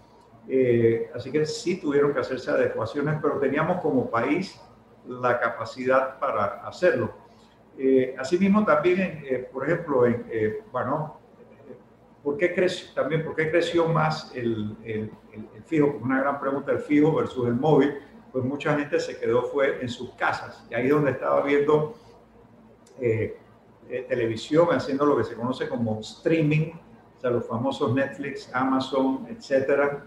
Eh, 0.48 1.12
así 1.14 1.34
que 1.34 1.46
sí 1.46 1.82
tuvieron 1.82 2.14
que 2.14 2.22
hacerse 2.22 2.50
adecuaciones, 2.50 3.20
pero 3.22 3.40
teníamos 3.40 3.82
como 3.82 4.10
país 4.10 4.58
la 5.06 5.38
capacidad 5.38 6.18
para 6.18 6.66
hacerlo. 6.66 7.25
Eh, 7.78 8.16
asimismo, 8.18 8.64
también, 8.66 9.24
eh, 9.26 9.50
por 9.52 9.66
ejemplo, 9.66 10.06
en, 10.06 10.26
bueno, 10.72 11.20
¿por 12.24 12.38
qué 12.38 12.54
creció, 12.54 12.94
también, 12.94 13.24
¿por 13.24 13.36
qué 13.36 13.52
creció 13.52 13.88
más 13.88 14.32
el, 14.36 14.78
el, 14.84 15.12
fijo? 15.66 15.98
Una 16.02 16.22
gran 16.22 16.40
pregunta, 16.40 16.72
el 16.72 16.80
fijo 16.80 17.16
versus 17.16 17.48
el 17.48 17.56
móvil 17.56 17.96
pues 18.36 18.44
mucha 18.44 18.78
gente 18.78 19.00
se 19.00 19.18
quedó 19.18 19.44
fue 19.44 19.82
en 19.82 19.88
sus 19.88 20.12
casas. 20.16 20.66
Y 20.70 20.74
ahí 20.74 20.90
donde 20.90 21.12
estaba 21.12 21.42
viendo 21.42 21.96
eh, 23.00 23.38
eh, 23.88 24.06
televisión, 24.10 24.68
haciendo 24.74 25.06
lo 25.06 25.16
que 25.16 25.24
se 25.24 25.36
conoce 25.36 25.70
como 25.70 26.02
streaming, 26.02 26.74
o 27.18 27.22
sea, 27.22 27.30
los 27.30 27.48
famosos 27.48 27.94
Netflix, 27.96 28.54
Amazon, 28.54 29.26
etcétera. 29.30 30.04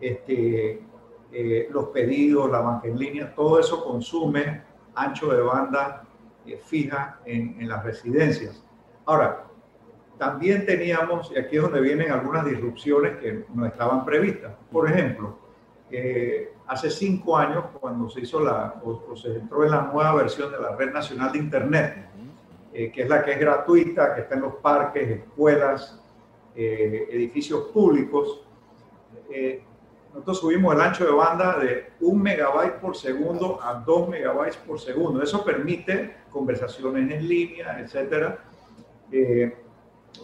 Este, 0.00 0.82
eh, 1.30 1.68
los 1.70 1.90
pedidos, 1.90 2.50
la 2.50 2.58
banca 2.62 2.88
en 2.88 2.98
línea, 2.98 3.32
todo 3.32 3.60
eso 3.60 3.84
consume 3.84 4.60
ancho 4.96 5.28
de 5.28 5.40
banda 5.40 6.04
fija 6.64 7.20
en, 7.24 7.60
en 7.60 7.68
las 7.68 7.84
residencias. 7.84 8.62
Ahora, 9.04 9.44
también 10.18 10.66
teníamos, 10.66 11.30
y 11.34 11.38
aquí 11.38 11.56
es 11.56 11.62
donde 11.62 11.80
vienen 11.80 12.10
algunas 12.10 12.44
disrupciones 12.44 13.16
que 13.18 13.44
no 13.54 13.64
estaban 13.66 14.04
previstas. 14.04 14.52
Por 14.70 14.90
ejemplo, 14.90 15.38
eh, 15.90 16.52
hace 16.66 16.90
cinco 16.90 17.36
años, 17.36 17.64
cuando 17.80 18.10
se 18.10 18.20
hizo 18.20 18.40
la, 18.40 18.80
o, 18.84 19.16
se 19.16 19.36
entró 19.36 19.64
en 19.64 19.70
la 19.70 19.82
nueva 19.82 20.14
versión 20.14 20.50
de 20.50 20.58
la 20.58 20.76
Red 20.76 20.92
Nacional 20.92 21.32
de 21.32 21.38
Internet, 21.38 22.08
eh, 22.72 22.90
que 22.90 23.02
es 23.02 23.08
la 23.08 23.24
que 23.24 23.32
es 23.32 23.40
gratuita, 23.40 24.14
que 24.14 24.22
está 24.22 24.34
en 24.34 24.42
los 24.42 24.54
parques, 24.56 25.08
escuelas, 25.08 26.02
eh, 26.54 27.08
edificios 27.10 27.68
públicos, 27.68 28.44
nosotros 30.18 30.40
subimos 30.40 30.74
el 30.74 30.80
ancho 30.80 31.04
de 31.04 31.12
banda 31.12 31.58
de 31.58 31.92
un 32.00 32.20
megabyte 32.20 32.80
por 32.80 32.96
segundo 32.96 33.60
a 33.62 33.74
dos 33.74 34.08
megabytes 34.08 34.56
por 34.56 34.80
segundo. 34.80 35.22
Eso 35.22 35.44
permite 35.44 36.16
conversaciones 36.32 37.08
en 37.08 37.28
línea, 37.28 37.78
etcétera. 37.78 38.36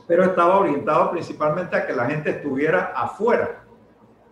pero 0.09 0.25
estaba 0.25 0.59
orientado 0.59 1.13
principalmente 1.13 1.77
a 1.77 1.87
que 1.87 1.93
la 1.93 2.07
gente 2.07 2.31
estuviera 2.31 2.93
afuera, 2.97 3.63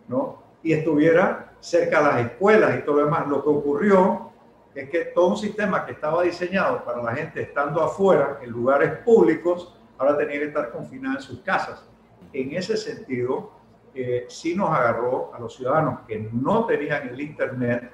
¿no? 0.08 0.42
y 0.64 0.72
estuviera 0.72 1.52
cerca 1.60 1.98
de 1.98 2.04
las 2.06 2.32
escuelas 2.32 2.80
y 2.80 2.82
todo 2.82 2.96
lo 2.96 3.04
demás. 3.04 3.28
Lo 3.28 3.44
que 3.44 3.50
ocurrió 3.50 4.32
es 4.74 4.90
que 4.90 5.04
todo 5.14 5.28
un 5.28 5.36
sistema 5.36 5.86
que 5.86 5.92
estaba 5.92 6.24
diseñado 6.24 6.84
para 6.84 7.00
la 7.04 7.14
gente 7.14 7.40
estando 7.40 7.80
afuera, 7.80 8.40
en 8.42 8.50
lugares 8.50 8.98
públicos, 9.04 9.72
ahora 9.96 10.18
tenía 10.18 10.40
que 10.40 10.46
estar 10.46 10.72
confinada 10.72 11.16
en 11.16 11.22
sus 11.22 11.38
casas. 11.42 11.88
En 12.32 12.52
ese 12.52 12.76
sentido, 12.76 13.61
eh, 13.94 14.26
sí 14.28 14.54
nos 14.54 14.70
agarró 14.70 15.34
a 15.34 15.38
los 15.38 15.54
ciudadanos 15.54 16.00
que 16.06 16.18
no 16.32 16.66
tenían 16.66 17.08
el 17.08 17.20
Internet 17.20 17.92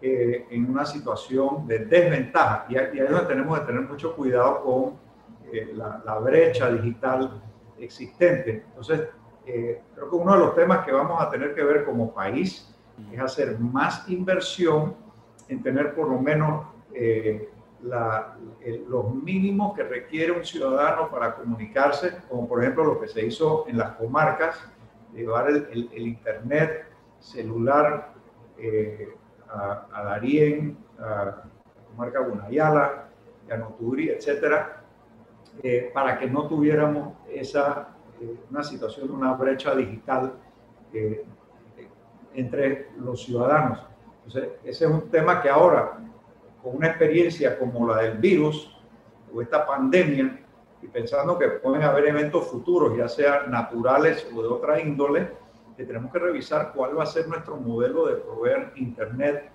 eh, 0.00 0.46
en 0.50 0.70
una 0.70 0.84
situación 0.84 1.66
de 1.66 1.80
desventaja. 1.80 2.66
Y, 2.68 2.76
ahí 2.76 2.98
donde 2.98 3.26
tenemos 3.26 3.58
que 3.60 3.66
tener 3.66 3.82
mucho 3.82 4.14
cuidado 4.14 4.62
con 4.62 4.94
eh, 5.52 5.72
la, 5.74 6.02
la 6.04 6.18
brecha 6.18 6.70
digital 6.70 7.42
existente. 7.78 8.64
Entonces, 8.68 9.08
eh, 9.46 9.82
creo 9.94 10.08
que 10.08 10.16
uno 10.16 10.32
de 10.32 10.38
los 10.38 10.54
temas 10.54 10.84
que 10.84 10.92
vamos 10.92 11.20
a 11.20 11.30
tener 11.30 11.54
que 11.54 11.62
ver 11.62 11.84
como 11.84 12.14
país 12.14 12.74
es 13.12 13.20
hacer 13.20 13.58
más 13.58 14.08
inversión 14.08 14.94
en 15.48 15.62
tener 15.62 15.94
por 15.94 16.08
lo 16.08 16.18
menos 16.18 16.66
eh, 16.94 17.50
los 18.88 19.14
mínimos 19.14 19.74
que 19.74 19.82
requiere 19.82 20.32
un 20.32 20.44
ciudadano 20.44 21.10
para 21.10 21.34
comunicarse, 21.34 22.16
como 22.30 22.48
por 22.48 22.62
ejemplo 22.62 22.84
lo 22.84 23.00
que 23.00 23.08
se 23.08 23.26
hizo 23.26 23.66
en 23.68 23.76
las 23.76 23.90
comarcas, 23.96 24.64
llevar 25.14 25.48
el, 25.48 25.90
Internet 25.92 26.86
celular 27.18 28.12
eh, 28.58 29.14
a, 29.48 29.86
a, 29.92 30.04
Darien, 30.04 30.76
a 30.98 31.42
comarca 31.88 32.20
Gunayala, 32.20 33.08
a 33.50 33.56
Noturi, 33.56 34.10
etcétera, 34.10 34.82
para 35.94 36.18
que 36.18 36.26
no 36.28 36.48
tuviéramos 36.48 37.14
esa 37.28 37.94
una 38.50 38.62
situación, 38.62 39.10
una 39.10 39.34
brecha 39.34 39.74
digital 39.74 40.34
eh, 40.92 41.24
entre 42.34 42.90
los 42.98 43.24
ciudadanos. 43.24 43.80
Entonces, 44.24 44.52
ese 44.64 44.84
es 44.84 44.90
un 44.90 45.10
tema 45.10 45.42
que 45.42 45.48
ahora, 45.48 45.98
con 46.62 46.76
una 46.76 46.88
experiencia 46.88 47.58
como 47.58 47.86
la 47.86 48.02
del 48.02 48.18
virus 48.18 48.76
o 49.32 49.42
esta 49.42 49.66
pandemia, 49.66 50.43
y 50.84 50.88
pensando 50.88 51.38
que 51.38 51.48
pueden 51.48 51.82
haber 51.82 52.06
eventos 52.06 52.46
futuros, 52.46 52.96
ya 52.96 53.08
sean 53.08 53.50
naturales 53.50 54.28
o 54.34 54.42
de 54.42 54.48
otra 54.48 54.80
índole, 54.80 55.30
que 55.76 55.84
tenemos 55.84 56.12
que 56.12 56.18
revisar 56.18 56.72
cuál 56.74 56.96
va 56.98 57.04
a 57.04 57.06
ser 57.06 57.26
nuestro 57.26 57.56
modelo 57.56 58.06
de 58.06 58.16
proveer 58.16 58.72
Internet 58.76 59.50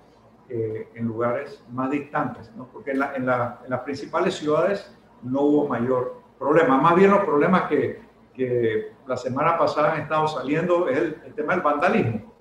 eh, 0.49 0.89
en 0.95 1.05
lugares 1.05 1.63
más 1.71 1.91
distantes, 1.91 2.51
¿no? 2.55 2.67
porque 2.73 2.91
en, 2.91 3.03
en, 3.15 3.25
la, 3.27 3.61
en 3.63 3.69
las 3.69 3.81
principales 3.81 4.35
ciudades 4.35 4.91
no 5.21 5.41
hubo 5.41 5.67
mayor 5.67 6.15
problema. 6.39 6.81
Más 6.81 6.95
bien 6.95 7.11
los 7.11 7.23
problemas 7.23 7.69
que, 7.69 8.01
que 8.33 8.93
la 9.05 9.15
semana 9.15 9.55
pasada 9.57 9.93
han 9.93 10.01
estado 10.01 10.27
saliendo 10.27 10.89
es 10.89 10.97
el, 10.97 11.33
tema 11.35 11.53
del 11.53 11.61
vandalismo. 11.61 12.33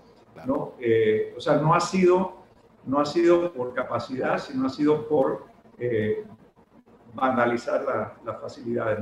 ¿no? 0.47 0.73
Eh, 0.81 1.35
o 1.37 1.41
sea, 1.41 1.57
no 1.57 1.75
ha, 1.75 1.81
sido, 1.81 2.39
no 2.87 3.01
ha 3.01 3.05
sido 3.05 3.53
por 3.53 3.75
capacidad, 3.75 4.39
sino 4.39 4.67
ha 4.67 4.71
sido 4.71 5.07
por 5.07 5.45
eh, 5.79 6.25
vandalizar 7.21 8.15
las 8.25 8.41
facilidades. 8.41 8.99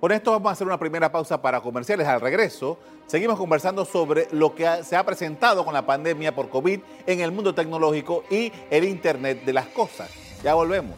Con 0.00 0.12
esto 0.12 0.32
vamos 0.32 0.50
a 0.50 0.52
hacer 0.52 0.66
una 0.66 0.78
primera 0.78 1.10
pausa 1.10 1.40
para 1.40 1.60
comerciales. 1.60 2.06
Al 2.06 2.20
regreso, 2.20 2.78
seguimos 3.06 3.38
conversando 3.38 3.84
sobre 3.84 4.28
lo 4.32 4.54
que 4.54 4.84
se 4.84 4.96
ha 4.96 5.04
presentado 5.04 5.64
con 5.64 5.72
la 5.72 5.86
pandemia 5.86 6.34
por 6.34 6.50
COVID 6.50 6.80
en 7.06 7.20
el 7.20 7.32
mundo 7.32 7.54
tecnológico 7.54 8.24
y 8.30 8.52
el 8.70 8.84
Internet 8.84 9.44
de 9.44 9.52
las 9.54 9.66
cosas. 9.68 10.10
Ya 10.42 10.52
volvemos. 10.52 10.96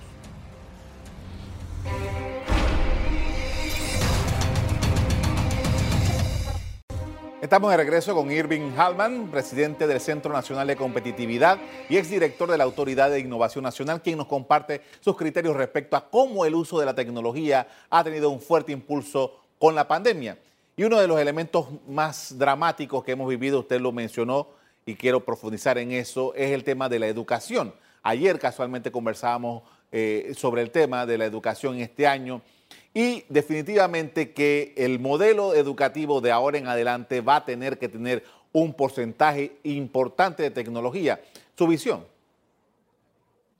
Estamos 7.46 7.70
de 7.70 7.76
regreso 7.76 8.12
con 8.12 8.32
Irving 8.32 8.72
Hallman, 8.76 9.30
presidente 9.30 9.86
del 9.86 10.00
Centro 10.00 10.32
Nacional 10.32 10.66
de 10.66 10.74
Competitividad 10.74 11.60
y 11.88 11.96
exdirector 11.96 12.50
de 12.50 12.58
la 12.58 12.64
Autoridad 12.64 13.08
de 13.08 13.20
Innovación 13.20 13.62
Nacional, 13.62 14.02
quien 14.02 14.18
nos 14.18 14.26
comparte 14.26 14.80
sus 14.98 15.16
criterios 15.16 15.54
respecto 15.54 15.96
a 15.96 16.10
cómo 16.10 16.44
el 16.44 16.56
uso 16.56 16.80
de 16.80 16.86
la 16.86 16.96
tecnología 16.96 17.68
ha 17.88 18.02
tenido 18.02 18.30
un 18.30 18.40
fuerte 18.40 18.72
impulso 18.72 19.44
con 19.60 19.76
la 19.76 19.86
pandemia. 19.86 20.36
Y 20.76 20.82
uno 20.82 20.98
de 20.98 21.06
los 21.06 21.20
elementos 21.20 21.68
más 21.86 22.36
dramáticos 22.36 23.04
que 23.04 23.12
hemos 23.12 23.28
vivido, 23.28 23.60
usted 23.60 23.80
lo 23.80 23.92
mencionó 23.92 24.48
y 24.84 24.96
quiero 24.96 25.24
profundizar 25.24 25.78
en 25.78 25.92
eso, 25.92 26.34
es 26.34 26.50
el 26.50 26.64
tema 26.64 26.88
de 26.88 26.98
la 26.98 27.06
educación. 27.06 27.72
Ayer 28.02 28.40
casualmente 28.40 28.90
conversábamos 28.90 29.62
eh, 29.92 30.32
sobre 30.36 30.62
el 30.62 30.72
tema 30.72 31.06
de 31.06 31.16
la 31.16 31.26
educación 31.26 31.78
este 31.78 32.08
año 32.08 32.42
y 32.96 33.26
definitivamente 33.28 34.32
que 34.32 34.72
el 34.74 34.98
modelo 34.98 35.52
educativo 35.52 36.22
de 36.22 36.32
ahora 36.32 36.56
en 36.56 36.66
adelante 36.66 37.20
va 37.20 37.36
a 37.36 37.44
tener 37.44 37.78
que 37.78 37.90
tener 37.90 38.24
un 38.52 38.72
porcentaje 38.72 39.58
importante 39.64 40.42
de 40.42 40.50
tecnología. 40.50 41.20
¿Su 41.58 41.66
visión? 41.66 42.04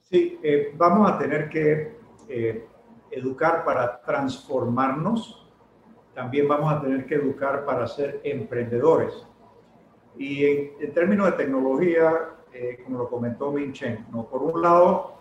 Sí, 0.00 0.40
eh, 0.42 0.72
vamos 0.74 1.10
a 1.10 1.18
tener 1.18 1.50
que 1.50 1.98
eh, 2.30 2.64
educar 3.10 3.62
para 3.66 4.00
transformarnos, 4.00 5.46
también 6.14 6.48
vamos 6.48 6.72
a 6.72 6.80
tener 6.80 7.04
que 7.04 7.16
educar 7.16 7.66
para 7.66 7.86
ser 7.86 8.22
emprendedores. 8.24 9.12
Y 10.16 10.46
en, 10.46 10.94
términos 10.94 11.26
de 11.26 11.32
tecnología, 11.32 12.30
eh, 12.54 12.80
como 12.82 13.00
lo 13.00 13.10
comentó 13.10 13.52
Min 13.52 13.74
Chen, 13.74 14.06
¿no? 14.10 14.24
por 14.30 14.42
un 14.42 14.62
lado, 14.62 15.18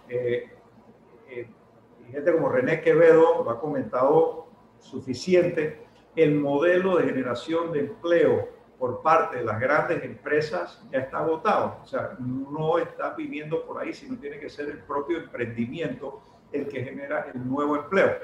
gente 2.12 2.32
como 2.32 2.50
René 2.50 2.82
Quevedo 2.82 3.44
lo 3.44 3.50
ha 3.50 3.60
comentado 3.60 4.48
suficiente, 4.80 5.86
el 6.16 6.36
modelo 6.36 6.98
de 6.98 7.06
generación 7.06 7.72
de 7.72 7.80
empleo 7.80 8.50
por 8.80 9.02
parte 9.02 9.38
de 9.38 9.44
las 9.44 9.60
grandes 9.60 10.04
empresas 10.04 10.82
ya 10.92 11.00
está 11.00 11.20
agotado. 11.20 11.80
O 11.84 11.86
sea, 11.86 12.16
no 12.20 12.78
está 12.78 13.14
viviendo 13.14 13.66
por 13.66 13.80
ahí, 13.80 13.94
sino 13.94 14.18
tiene 14.18 14.40
que 14.40 14.50
ser 14.50 14.70
el 14.70 14.80
propio 14.80 15.20
emprendimiento 15.20 16.22
el 16.52 16.68
que 16.68 16.84
genera 16.84 17.32
el 17.34 17.48
nuevo 17.48 17.76
empleo. 17.76 18.16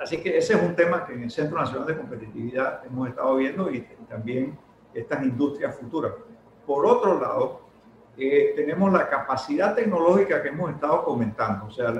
Así 0.00 0.18
que 0.18 0.36
ese 0.36 0.54
es 0.54 0.62
un 0.62 0.74
tema 0.74 1.06
que 1.06 1.12
en 1.12 1.22
el 1.24 1.30
Centro 1.30 1.58
Nacional 1.58 1.86
de 1.86 1.96
Competitividad 1.96 2.84
hemos 2.86 3.08
estado 3.08 3.36
viendo 3.36 3.70
y 3.70 3.80
también 4.08 4.58
estas 4.92 5.22
industrias 5.22 5.76
futuras. 5.76 6.12
Por 6.66 6.86
otro 6.86 7.20
lado, 7.20 7.60
eh, 8.22 8.52
tenemos 8.54 8.92
la 8.92 9.08
capacidad 9.08 9.74
tecnológica 9.74 10.42
que 10.42 10.50
hemos 10.50 10.70
estado 10.72 11.04
comentando, 11.04 11.64
o 11.68 11.70
sea, 11.70 11.90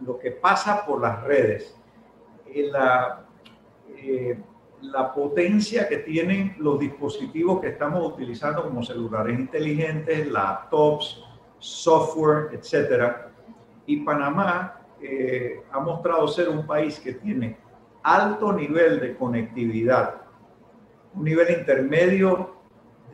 lo 0.00 0.18
que 0.18 0.30
pasa 0.30 0.86
por 0.86 1.02
las 1.02 1.22
redes, 1.22 1.76
eh, 2.46 2.70
la, 2.72 3.26
eh, 3.94 4.40
la 4.80 5.12
potencia 5.12 5.86
que 5.86 5.98
tienen 5.98 6.56
los 6.58 6.80
dispositivos 6.80 7.60
que 7.60 7.68
estamos 7.68 8.10
utilizando 8.10 8.62
como 8.62 8.82
celulares 8.82 9.38
inteligentes, 9.38 10.32
laptops, 10.32 11.22
software, 11.58 12.48
etcétera. 12.54 13.32
Y 13.84 13.98
Panamá 13.98 14.80
ha 15.72 15.80
mostrado 15.80 16.26
ser 16.26 16.48
un 16.48 16.66
país 16.66 16.98
que 16.98 17.12
tiene 17.12 17.58
alto 18.02 18.50
nivel 18.50 18.98
de 18.98 19.14
conectividad, 19.14 20.22
un 21.12 21.24
nivel 21.24 21.50
intermedio 21.50 22.53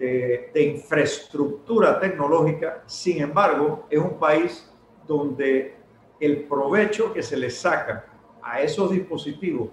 de, 0.00 0.50
infraestructura 0.54 2.00
tecnológica, 2.00 2.82
sin 2.86 3.22
embargo, 3.22 3.86
es 3.90 3.98
un 3.98 4.18
país 4.18 4.68
donde 5.06 5.76
el 6.18 6.44
provecho 6.44 7.12
que 7.12 7.22
se 7.22 7.36
le 7.36 7.50
saca 7.50 8.06
a 8.42 8.62
esos 8.62 8.90
dispositivos, 8.90 9.68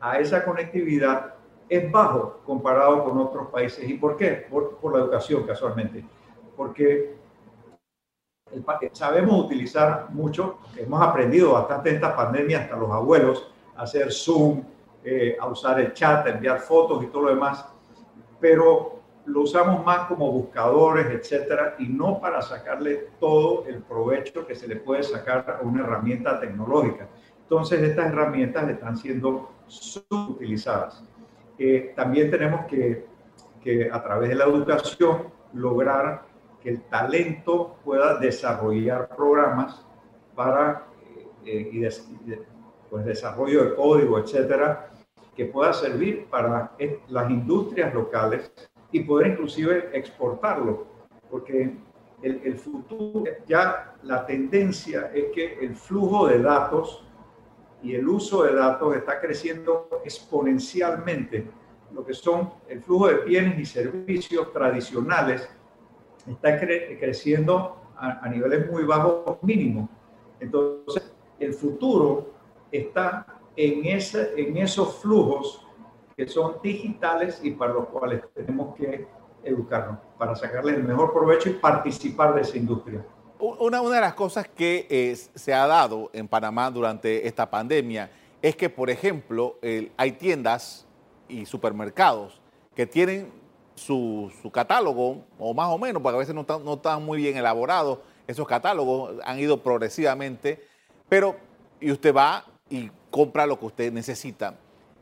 a 0.00 0.18
esa 0.18 0.44
conectividad, 0.44 1.34
es 1.68 1.90
bajo 1.92 2.40
comparado 2.44 3.04
con 3.04 3.18
otros 3.18 3.48
países. 3.48 3.88
¿Y 3.88 3.94
por 3.94 4.16
qué? 4.16 4.46
Por, 4.50 4.92
la 4.92 5.04
educación, 5.04 5.46
casualmente. 5.46 6.04
Porque 6.56 7.14
sabemos 8.92 9.44
utilizar 9.44 10.08
mucho, 10.10 10.58
hemos 10.76 11.00
aprendido 11.00 11.52
bastante 11.52 11.90
en 11.90 11.96
esta 11.96 12.16
pandemia, 12.16 12.62
hasta 12.62 12.76
los 12.76 12.90
abuelos, 12.90 13.52
a 13.76 13.82
hacer 13.82 14.10
Zoom, 14.10 14.64
eh, 15.04 15.36
a 15.38 15.46
usar 15.46 15.78
el 15.78 15.92
chat, 15.92 16.26
a 16.26 16.30
enviar 16.30 16.58
fotos 16.58 17.04
y 17.04 17.06
todo 17.08 17.24
lo 17.24 17.30
demás, 17.30 17.64
pero 18.40 18.97
lo 19.28 19.42
usamos 19.42 19.84
más 19.84 20.06
como 20.06 20.32
buscadores, 20.32 21.06
etcétera, 21.06 21.76
y 21.78 21.88
no 21.88 22.20
para 22.20 22.40
sacarle 22.40 23.08
todo 23.20 23.66
el 23.66 23.82
provecho 23.82 24.46
que 24.46 24.54
se 24.54 24.66
le 24.66 24.76
puede 24.76 25.02
sacar 25.02 25.58
a 25.60 25.64
una 25.64 25.82
herramienta 25.82 26.40
tecnológica. 26.40 27.08
Entonces, 27.42 27.82
estas 27.82 28.06
herramientas 28.06 28.68
están 28.68 28.96
siendo 28.96 29.50
subutilizadas. 29.66 31.04
Eh, 31.58 31.92
también 31.94 32.30
tenemos 32.30 32.66
que, 32.66 33.06
que, 33.62 33.90
a 33.90 34.02
través 34.02 34.30
de 34.30 34.34
la 34.34 34.44
educación, 34.44 35.24
lograr 35.52 36.22
que 36.62 36.70
el 36.70 36.82
talento 36.82 37.76
pueda 37.84 38.18
desarrollar 38.18 39.08
programas 39.14 39.84
para 40.34 40.86
eh, 41.44 41.70
y 41.72 41.84
pues, 42.90 43.04
desarrollo 43.04 43.64
de 43.64 43.74
código, 43.74 44.18
etcétera, 44.18 44.90
que 45.36 45.44
pueda 45.46 45.72
servir 45.72 46.26
para 46.26 46.72
las 47.08 47.30
industrias 47.30 47.94
locales 47.94 48.52
y 48.92 49.00
poder 49.00 49.32
inclusive 49.32 49.90
exportarlo, 49.92 50.86
porque 51.30 51.74
el, 52.22 52.40
el, 52.44 52.58
futuro, 52.58 53.24
ya 53.46 53.94
la 54.02 54.26
tendencia 54.26 55.10
es 55.14 55.26
que 55.34 55.58
el 55.60 55.76
flujo 55.76 56.26
de 56.26 56.40
datos 56.40 57.04
y 57.82 57.94
el 57.94 58.08
uso 58.08 58.42
de 58.42 58.54
datos 58.54 58.96
está 58.96 59.20
creciendo 59.20 59.88
exponencialmente. 60.04 61.46
Lo 61.92 62.04
que 62.04 62.14
son 62.14 62.50
el 62.68 62.82
flujo 62.82 63.08
de 63.08 63.16
bienes 63.24 63.58
y 63.58 63.64
servicios 63.64 64.52
tradicionales 64.52 65.48
está 66.26 66.58
creciendo 66.58 67.80
a, 67.96 68.24
a 68.24 68.28
niveles 68.28 68.70
muy 68.70 68.84
bajos 68.84 69.38
mínimos. 69.42 69.88
Entonces, 70.40 71.12
el 71.38 71.54
futuro 71.54 72.32
está 72.70 73.26
en, 73.56 73.84
ese, 73.86 74.32
en 74.36 74.56
esos 74.56 74.96
flujos 75.00 75.66
que 76.18 76.26
son 76.26 76.56
digitales 76.60 77.38
y 77.44 77.52
para 77.52 77.72
los 77.72 77.86
cuales 77.90 78.22
tenemos 78.34 78.74
que 78.74 79.06
educarnos 79.44 80.00
para 80.18 80.34
sacarle 80.34 80.74
el 80.74 80.82
mejor 80.82 81.12
provecho 81.12 81.48
y 81.48 81.52
participar 81.52 82.34
de 82.34 82.40
esa 82.40 82.56
industria. 82.56 83.06
Una, 83.38 83.80
de 83.80 84.00
las 84.00 84.14
cosas 84.14 84.48
que 84.48 85.16
se 85.36 85.54
ha 85.54 85.64
dado 85.68 86.10
en 86.12 86.26
Panamá 86.26 86.72
durante 86.72 87.24
esta 87.24 87.48
pandemia 87.48 88.10
es 88.42 88.56
que, 88.56 88.68
por 88.68 88.90
ejemplo, 88.90 89.58
hay 89.96 90.10
tiendas 90.10 90.88
y 91.28 91.46
supermercados 91.46 92.40
que 92.74 92.84
tienen 92.84 93.30
su, 93.76 94.32
su, 94.42 94.50
catálogo, 94.50 95.24
o 95.38 95.54
más 95.54 95.68
o 95.68 95.78
menos, 95.78 96.02
porque 96.02 96.16
a 96.16 96.18
veces 96.18 96.34
no 96.34 96.40
están, 96.40 96.64
no 96.64 96.74
están 96.74 97.04
muy 97.04 97.18
bien 97.18 97.36
elaborados 97.36 98.00
esos 98.26 98.48
catálogos, 98.48 99.14
han 99.24 99.38
ido 99.38 99.62
progresivamente, 99.62 100.66
pero 101.08 101.36
y 101.80 101.92
usted 101.92 102.12
va 102.12 102.44
y 102.68 102.90
compra 103.08 103.46
lo 103.46 103.56
que 103.56 103.66
usted 103.66 103.92
necesita 103.92 104.56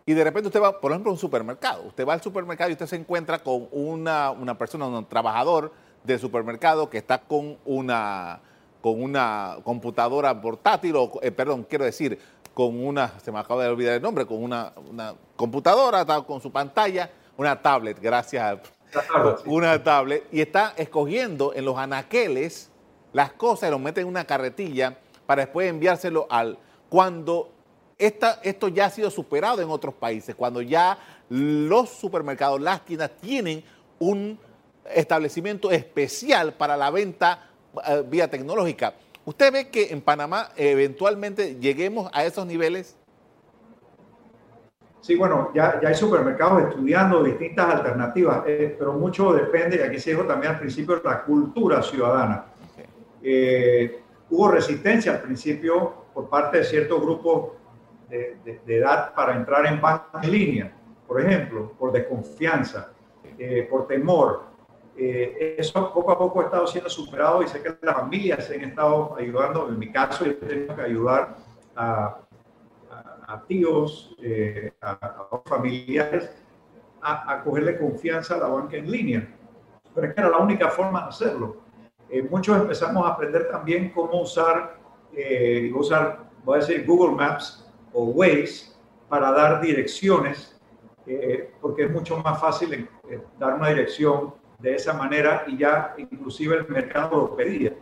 y 0.08 0.14
de 0.14 0.22
repente 0.22 0.46
usted 0.46 0.62
va, 0.62 0.80
por 0.80 0.92
ejemplo, 0.92 1.10
a 1.10 1.14
un 1.14 1.18
supermercado. 1.18 1.82
Usted 1.88 2.06
va 2.06 2.12
al 2.14 2.22
supermercado 2.22 2.70
y 2.70 2.74
usted 2.74 2.86
se 2.86 2.94
encuentra 2.94 3.40
con 3.40 3.68
una, 3.72 4.30
una 4.30 4.56
persona, 4.56 4.86
un 4.86 5.04
trabajador 5.04 5.72
del 6.04 6.20
supermercado 6.20 6.88
que 6.88 6.98
está 6.98 7.18
con 7.18 7.58
una, 7.64 8.40
con 8.80 9.02
una 9.02 9.56
computadora 9.64 10.40
portátil, 10.40 10.94
o, 10.94 11.10
eh, 11.22 11.32
perdón, 11.32 11.66
quiero 11.68 11.84
decir, 11.84 12.20
con 12.54 12.86
una, 12.86 13.18
se 13.18 13.32
me 13.32 13.40
acaba 13.40 13.64
de 13.64 13.70
olvidar 13.70 13.94
el 13.94 14.02
nombre, 14.02 14.24
con 14.26 14.40
una, 14.42 14.72
una 14.88 15.14
computadora, 15.34 16.06
con 16.22 16.40
su 16.40 16.52
pantalla, 16.52 17.10
una 17.36 17.60
tablet, 17.60 17.98
gracias. 18.00 18.60
Una 19.44 19.82
tablet, 19.82 20.24
y 20.30 20.40
está 20.40 20.72
escogiendo 20.76 21.52
en 21.52 21.64
los 21.64 21.76
anaqueles 21.76 22.70
las 23.12 23.32
cosas 23.32 23.68
y 23.68 23.72
los 23.72 23.80
mete 23.80 24.02
en 24.02 24.06
una 24.06 24.24
carretilla 24.24 24.96
para 25.26 25.42
después 25.42 25.68
enviárselo 25.68 26.28
al. 26.30 26.58
Cuando 26.88 27.55
esto 27.98 28.68
ya 28.68 28.86
ha 28.86 28.90
sido 28.90 29.10
superado 29.10 29.62
en 29.62 29.70
otros 29.70 29.94
países, 29.94 30.34
cuando 30.34 30.60
ya 30.60 30.98
los 31.28 31.88
supermercados, 31.90 32.60
las 32.60 32.84
tiendas 32.84 33.10
tienen 33.20 33.64
un 33.98 34.38
establecimiento 34.94 35.70
especial 35.70 36.52
para 36.54 36.76
la 36.76 36.90
venta 36.90 37.50
eh, 37.86 38.04
vía 38.06 38.28
tecnológica. 38.28 38.94
¿Usted 39.24 39.52
ve 39.52 39.68
que 39.70 39.88
en 39.90 40.00
Panamá 40.00 40.50
eventualmente 40.56 41.56
lleguemos 41.56 42.10
a 42.12 42.24
esos 42.24 42.46
niveles? 42.46 42.96
Sí, 45.00 45.14
bueno, 45.14 45.50
ya, 45.54 45.80
ya 45.80 45.88
hay 45.88 45.94
supermercados 45.94 46.70
estudiando 46.70 47.22
distintas 47.22 47.74
alternativas, 47.76 48.42
eh, 48.46 48.74
pero 48.78 48.92
mucho 48.92 49.32
depende, 49.32 49.76
y 49.76 49.80
aquí 49.80 50.00
se 50.00 50.10
dijo 50.10 50.24
también 50.24 50.52
al 50.54 50.58
principio, 50.58 51.00
la 51.04 51.22
cultura 51.22 51.82
ciudadana. 51.82 52.46
Eh, 53.22 54.00
hubo 54.30 54.48
resistencia 54.50 55.12
al 55.12 55.22
principio 55.22 56.06
por 56.12 56.28
parte 56.28 56.58
de 56.58 56.64
ciertos 56.64 57.00
grupos 57.00 57.52
de, 58.08 58.60
edad 58.66 59.14
para 59.14 59.36
entrar 59.36 59.66
en 59.66 59.80
banca 59.80 60.20
en 60.22 60.30
línea, 60.30 60.72
por 61.06 61.20
ejemplo, 61.20 61.72
por 61.78 61.92
desconfianza, 61.92 62.92
eh, 63.38 63.66
por 63.70 63.86
temor. 63.86 64.44
Eh, 64.96 65.56
eso 65.58 65.92
poco 65.92 66.10
a 66.10 66.18
poco 66.18 66.40
ha 66.40 66.44
estado 66.44 66.66
siendo 66.66 66.88
superado 66.88 67.42
y 67.42 67.48
sé 67.48 67.62
que 67.62 67.76
las 67.82 67.94
familias 67.94 68.44
se 68.44 68.54
han 68.54 68.62
estado 68.62 69.14
ayudando. 69.18 69.68
En 69.68 69.78
mi 69.78 69.92
caso, 69.92 70.24
yo 70.24 70.32
he 70.32 70.34
tenido 70.34 70.74
que 70.74 70.82
ayudar 70.82 71.36
a, 71.74 72.18
a, 73.26 73.42
tíos, 73.42 74.16
eh, 74.22 74.72
a, 74.80 74.98
familiares 75.44 76.30
a, 77.02 77.34
a, 77.34 77.44
cogerle 77.44 77.76
confianza 77.78 78.36
a 78.36 78.38
la 78.38 78.48
banca 78.48 78.76
en 78.76 78.90
línea. 78.90 79.28
Pero 79.94 80.06
es 80.08 80.14
que 80.14 80.20
era 80.20 80.30
la 80.30 80.38
única 80.38 80.70
forma 80.70 81.02
de 81.02 81.08
hacerlo. 81.08 81.56
muchos 82.30 82.56
empezamos 82.56 83.06
a 83.06 83.10
aprender 83.10 83.48
también 83.50 83.90
cómo 83.90 84.22
usar, 84.22 84.76
usar, 85.74 86.30
voy 86.44 86.56
a 86.56 86.60
decir, 86.60 86.86
Google 86.86 87.16
Maps 87.16 87.65
o 87.96 88.04
Waze 88.04 88.72
para 89.08 89.32
dar 89.32 89.62
direcciones, 89.62 90.54
eh, 91.06 91.50
porque 91.62 91.84
es 91.84 91.90
mucho 91.90 92.18
más 92.18 92.38
fácil 92.38 92.88
eh, 93.08 93.20
dar 93.38 93.54
una 93.54 93.70
dirección 93.70 94.34
de 94.58 94.74
esa 94.74 94.92
manera 94.92 95.44
y 95.46 95.56
ya 95.56 95.94
inclusive 95.96 96.56
el 96.56 96.68
mercado 96.68 97.16
lo 97.16 97.36
pedía, 97.36 97.72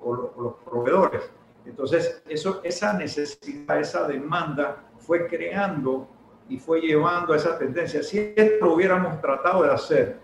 o, 0.00 0.14
los 0.16 0.54
proveedores. 0.64 1.30
Entonces, 1.64 2.22
eso, 2.28 2.60
esa 2.64 2.92
necesidad, 2.94 3.78
esa 3.78 4.08
demanda 4.08 4.84
fue 4.98 5.28
creando 5.28 6.08
y 6.48 6.58
fue 6.58 6.80
llevando 6.80 7.32
a 7.32 7.36
esa 7.36 7.56
tendencia. 7.56 8.02
Si 8.02 8.34
esto 8.34 8.66
lo 8.66 8.74
hubiéramos 8.74 9.20
tratado 9.20 9.62
de 9.62 9.70
hacer 9.70 10.18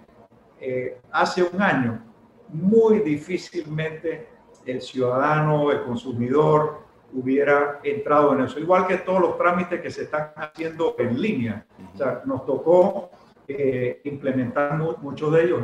eh, 0.61 0.99
hace 1.13 1.45
un 1.45 1.63
año, 1.63 2.03
muy 2.49 2.99
difícilmente 3.01 4.29
el 4.67 4.81
ciudadano, 4.81 5.71
el 5.71 5.83
consumidor 5.85 6.83
hubiera 7.13 7.81
entrado 7.83 8.35
en 8.35 8.45
eso. 8.45 8.59
Igual 8.59 8.87
que 8.87 8.99
todos 8.99 9.21
los 9.21 9.39
trámites 9.39 9.81
que 9.81 9.91
se 9.91 10.05
están 10.05 10.33
haciendo 10.37 10.97
en 10.99 11.21
línea. 11.21 11.67
O 11.95 11.97
sea, 11.97 12.23
nos 12.25 12.47
tocó 12.47 13.11
eh, 13.47 14.01
implementar 14.05 14.79
muchos 14.79 15.33
de 15.33 15.45
ellos 15.45 15.63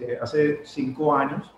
eh, 0.00 0.18
hace 0.20 0.60
cinco 0.64 1.14
años, 1.14 1.54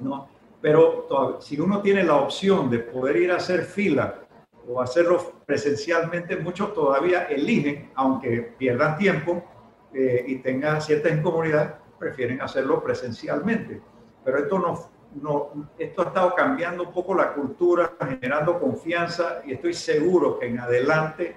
¿no? 0.00 0.28
Pero 0.60 1.06
si 1.40 1.58
uno 1.58 1.80
tiene 1.80 2.04
la 2.04 2.16
opción 2.16 2.68
de 2.68 2.80
poder 2.80 3.16
ir 3.16 3.32
a 3.32 3.36
hacer 3.36 3.62
fila 3.62 4.26
o 4.68 4.80
hacerlo 4.80 5.40
presencialmente, 5.46 6.36
muchos 6.36 6.74
todavía 6.74 7.24
eligen, 7.24 7.90
aunque 7.94 8.54
pierdan 8.58 8.98
tiempo 8.98 9.42
eh, 9.94 10.24
y 10.26 10.36
tengan 10.36 10.82
cierta 10.82 11.08
incomodidad, 11.08 11.78
prefieren 11.98 12.42
hacerlo 12.42 12.82
presencialmente. 12.82 13.80
Pero 14.22 14.38
esto, 14.38 14.58
no, 14.58 14.90
no, 15.14 15.70
esto 15.78 16.02
ha 16.02 16.06
estado 16.06 16.34
cambiando 16.34 16.84
un 16.84 16.92
poco 16.92 17.14
la 17.14 17.32
cultura, 17.32 17.92
generando 17.98 18.60
confianza 18.60 19.42
y 19.44 19.52
estoy 19.52 19.74
seguro 19.74 20.38
que 20.38 20.46
en 20.46 20.60
adelante 20.60 21.36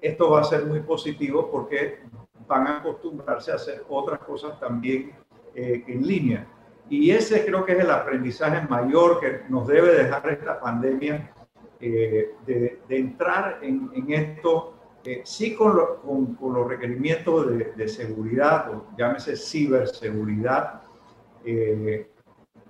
esto 0.00 0.30
va 0.30 0.40
a 0.40 0.44
ser 0.44 0.66
muy 0.66 0.80
positivo 0.80 1.50
porque 1.50 2.00
van 2.46 2.66
a 2.66 2.78
acostumbrarse 2.78 3.52
a 3.52 3.54
hacer 3.54 3.84
otras 3.88 4.20
cosas 4.20 4.60
también 4.60 5.12
eh, 5.54 5.82
en 5.86 6.06
línea. 6.06 6.46
Y 6.90 7.10
ese 7.10 7.44
creo 7.46 7.64
que 7.64 7.72
es 7.72 7.80
el 7.80 7.90
aprendizaje 7.90 8.66
mayor 8.68 9.18
que 9.18 9.40
nos 9.48 9.66
debe 9.66 9.94
dejar 9.94 10.28
esta 10.28 10.60
pandemia, 10.60 11.32
eh, 11.80 12.34
de, 12.46 12.80
entrar 12.88 13.60
en, 13.62 13.90
esto, 14.08 14.74
eh, 15.04 15.22
sí 15.24 15.54
con, 15.54 16.34
con, 16.34 16.52
los 16.52 16.68
requerimientos 16.68 17.46
de, 17.74 17.88
seguridad, 17.88 18.70
o 18.70 18.86
llámese 18.96 19.36
ciberseguridad, 19.36 20.82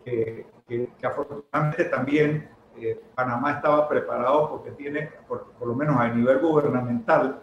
que, 0.05 0.47
que, 0.69 1.07
afortunadamente 1.07 1.85
también 1.85 2.51
Panamá 3.14 3.53
estaba 3.53 3.88
preparado 3.88 4.51
porque 4.51 4.73
tiene, 4.73 5.11
por, 5.29 5.53
por, 5.53 5.69
lo 5.69 5.75
menos 5.75 5.97
a 5.99 6.09
nivel 6.09 6.38
gubernamental, 6.38 7.40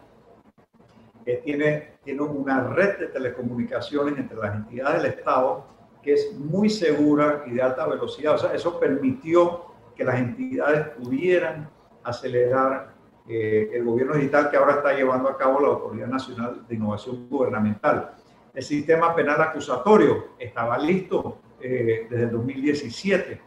tiene, 1.44 1.96
tiene 2.04 2.22
una 2.22 2.68
red 2.68 3.00
de 3.00 3.08
telecomunicaciones 3.08 4.18
entre 4.18 4.38
las 4.38 4.56
entidades 4.56 5.02
del 5.02 5.12
Estado 5.14 5.66
que 6.02 6.14
es 6.14 6.34
muy 6.34 6.70
segura 6.70 7.44
y 7.46 7.52
de 7.52 7.62
alta 7.62 7.86
velocidad. 7.88 8.36
O 8.36 8.38
sea, 8.38 8.54
eso 8.54 8.80
permitió 8.80 9.66
que 9.96 10.04
las 10.04 10.16
entidades 10.16 10.88
pudieran 10.98 11.70
acelerar 12.04 12.94
eh, 13.28 13.70
el 13.74 13.84
gobierno 13.84 14.16
digital 14.16 14.50
que 14.50 14.58
ahora 14.58 14.76
está 14.76 14.94
llevando 14.94 15.30
a 15.30 15.38
cabo 15.38 15.60
la 15.60 15.68
Autoridad 15.68 16.08
Nacional 16.08 16.66
de 16.68 16.76
Innovación 16.76 17.30
Gubernamental. 17.30 18.16
El 18.54 18.64
sistema 18.64 19.16
penal 19.16 19.40
acusatorio 19.42 20.30
estaba 20.40 20.78
listo 20.78 21.38
eh, 21.62 22.08
desde 22.10 22.24
el 22.24 22.32
2017 22.32 23.42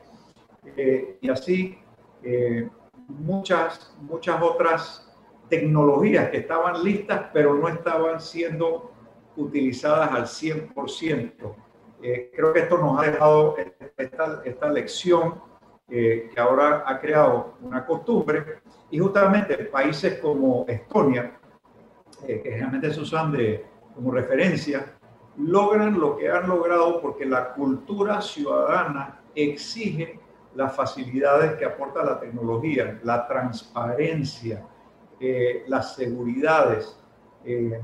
eh, 0.76 1.18
y 1.20 1.28
así 1.28 1.78
muchas, 3.08 3.94
muchas 4.00 4.40
otras 4.42 5.12
tecnologías 5.48 6.30
que 6.30 6.38
estaban 6.38 6.82
listas, 6.82 7.26
pero 7.32 7.54
no 7.54 7.68
estaban 7.68 8.20
siendo 8.20 8.92
utilizadas 9.36 10.10
al 10.10 10.24
100%. 10.24 11.54
Eh, 12.02 12.30
creo 12.34 12.52
que 12.52 12.60
esto 12.60 12.78
nos 12.78 13.00
ha 13.00 13.10
dejado 13.10 13.56
esta, 13.96 14.42
esta 14.44 14.70
lección 14.70 15.40
eh, 15.88 16.30
que 16.32 16.40
ahora 16.40 16.84
ha 16.86 17.00
creado 17.00 17.54
una 17.62 17.84
costumbre 17.84 18.60
y 18.90 18.98
justamente 18.98 19.56
países 19.64 20.18
como 20.18 20.64
Estonia, 20.68 21.38
eh, 22.26 22.40
que 22.42 22.50
generalmente 22.50 22.92
se 22.92 23.00
usan 23.00 23.32
de, 23.32 23.64
como 23.94 24.10
referencia, 24.10 24.96
logran 25.36 25.98
lo 25.98 26.16
que 26.16 26.30
han 26.30 26.48
logrado 26.48 27.00
porque 27.00 27.26
la 27.26 27.52
cultura 27.54 28.20
ciudadana 28.20 29.20
exige 29.34 30.20
las 30.54 30.74
facilidades 30.74 31.54
que 31.54 31.64
aporta 31.64 32.04
la 32.04 32.20
tecnología, 32.20 33.00
la 33.02 33.26
transparencia, 33.26 34.64
eh, 35.18 35.64
las 35.66 35.94
seguridades, 35.94 36.96
eh, 37.44 37.80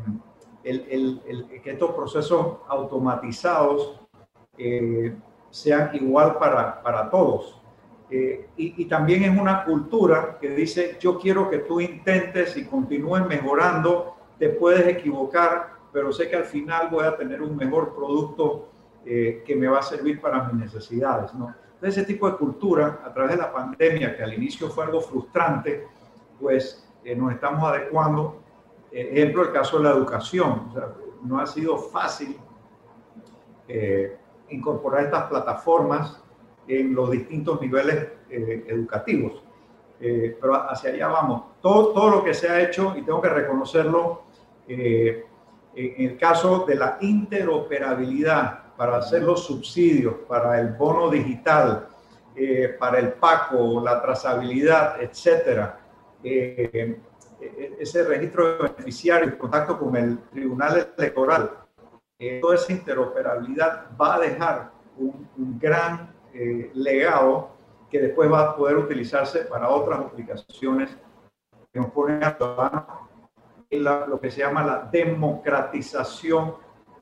que 0.63 1.71
estos 1.71 1.93
procesos 1.93 2.59
automatizados 2.69 4.01
eh, 4.57 5.17
sean 5.51 5.91
igual 5.95 6.39
para, 6.39 6.83
para 6.83 7.11
todos. 7.11 7.57
Y, 8.11 8.83
y, 8.83 8.85
también 8.87 9.23
es 9.23 9.39
una 9.39 9.65
cultura 9.65 10.37
que 10.41 10.51
dice, 10.51 10.97
yo 11.01 11.17
quiero 11.17 11.49
que 11.49 11.59
tú 11.59 11.81
intentes 11.81 12.57
y 12.57 12.65
continúes 12.65 13.25
mejorando, 13.25 14.17
te 14.37 14.49
puedes 14.49 14.85
equivocar, 14.89 15.80
pero 15.93 16.13
sé 16.13 16.29
que 16.29 16.37
al 16.37 16.45
final 16.45 16.89
voy 16.91 17.05
a 17.05 17.17
tener 17.17 17.43
un 17.43 17.57
mejor 17.57 17.95
producto 17.95 18.69
que 19.03 19.57
me 19.57 19.67
va 19.67 19.79
a 19.79 19.83
servir 19.83 20.21
para 20.21 20.45
mis 20.45 20.55
necesidades. 20.55 21.33
¿no? 21.35 21.55
ese 21.89 22.05
tipo 22.05 22.31
de 22.31 22.37
cultura, 22.37 23.01
a 23.05 23.13
través 23.13 23.33
de 23.33 23.39
la 23.39 23.53
pandemia, 23.53 24.17
que 24.17 24.23
al 24.23 24.35
inicio 24.35 24.69
fue 24.69 24.85
algo 24.85 25.01
frustrante, 25.01 25.87
pues 26.39 26.87
eh, 27.05 27.15
nos 27.15 27.33
estamos 27.33 27.63
adecuando. 27.65 28.43
Eh, 28.93 29.11
ejemplo, 29.13 29.43
el 29.43 29.53
caso 29.53 29.79
de 29.79 29.85
la 29.85 29.91
educación. 29.91 30.73
no 31.23 31.39
ha 31.39 31.47
sido 31.47 31.77
fácil 31.77 32.37
eh, 33.69 34.17
incorporar 34.49 35.05
estas 35.05 35.25
plataformas 35.25 36.23
en 36.67 36.95
los 36.95 37.11
distintos 37.11 37.61
niveles 37.61 38.09
educativos. 38.31 39.43
pero 39.99 40.55
hacia 40.71 40.91
allá 40.91 41.09
vamos. 41.09 41.43
Todo, 41.61 41.93
todo 41.93 42.11
lo 42.11 42.25
que 42.25 42.33
se 42.33 42.49
ha 42.49 42.61
hecho, 42.61 42.95
y 42.97 43.03
tengo 43.03 43.21
que 43.21 43.29
reconocerlo, 43.29 44.23
en 45.75 46.11
el 46.11 46.19
caso 46.19 46.65
de 46.67 46.75
la 46.75 46.99
interoperabilidad 47.01 48.75
para 48.77 48.97
hacer 48.97 49.23
los 49.23 49.45
subsidios, 49.45 50.15
para 50.29 50.61
el 50.61 50.75
bono 50.75 51.09
digital, 51.11 51.89
para 52.79 52.99
el 52.99 53.13
PACO, 53.13 53.83
la 53.85 54.01
trazabilidad, 54.01 55.03
etcétera, 55.03 55.81
eh, 56.23 57.01
ese 57.79 58.05
registro 58.05 58.53
de 58.53 58.69
beneficiarios, 58.69 59.35
contacto 59.37 59.79
con 59.79 59.97
el 59.97 60.19
Tribunal 60.31 60.93
Electoral, 60.97 61.51
eh, 62.19 62.39
toda 62.41 62.55
esa 62.57 62.73
interoperabilidad 62.73 63.87
va 63.99 64.17
a 64.17 64.21
dejar 64.21 64.73
un, 64.99 65.59
gran 65.59 66.15
eh, 66.35 66.71
legado 66.75 67.51
que 67.91 67.99
después 67.99 68.31
va 68.31 68.51
a 68.51 68.57
poder 68.57 68.77
utilizarse 68.77 69.41
para 69.41 69.71
otras 69.71 70.01
aplicaciones 70.01 70.91
que 71.73 71.81
nos 71.81 71.91
ponen 71.91 72.23
a 72.23 72.37
en 73.71 73.85
lo 73.85 74.21
que 74.21 74.31
se 74.31 74.41
llama 74.41 74.65
la 74.65 74.89
democratización 74.91 76.55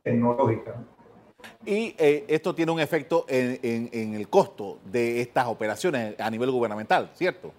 tecnológica. 0.03 0.75
Y 1.65 1.95
esto 1.99 2.55
tiene 2.55 2.73
un 2.73 2.81
efecto 2.81 3.25
en, 3.29 3.89
en 3.93 4.15
el 4.15 4.29
costo 4.29 4.79
de 4.85 5.21
estas 5.21 5.47
operaciones 5.47 6.19
a 6.21 6.31
nivel 6.31 6.51
gubernamental, 6.51 7.11
¿cierto? 7.15 7.53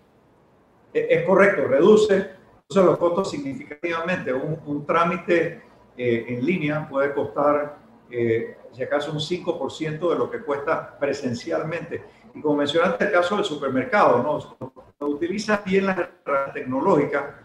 Eh, 0.94 1.08
es 1.10 1.26
correcto, 1.26 1.68
reduce, 1.68 2.32
los 2.74 2.98
costos 2.98 3.32
significativamente. 3.32 4.34
Un, 4.34 4.86
trámite 4.86 5.62
eh, 5.98 6.26
en 6.28 6.46
línea 6.46 6.88
puede 6.88 7.14
costar, 7.14 7.78
eh, 8.12 8.58
si 8.72 8.84
acaso, 8.84 9.12
un 9.12 9.20
5% 9.20 10.10
de 10.10 10.16
lo 10.16 10.30
que 10.30 10.42
cuesta 10.42 10.98
presencialmente. 11.00 12.04
Y 12.34 12.42
como 12.42 12.58
mencionaste 12.58 13.06
el 13.06 13.12
caso 13.12 13.36
del 13.36 13.46
supermercado, 13.46 14.22
¿no? 14.22 14.74
Cuando 14.98 15.16
utilizas 15.16 15.64
bien 15.64 15.88
la 15.88 15.94
herramienta 15.94 16.54
tecnológica, 16.54 17.39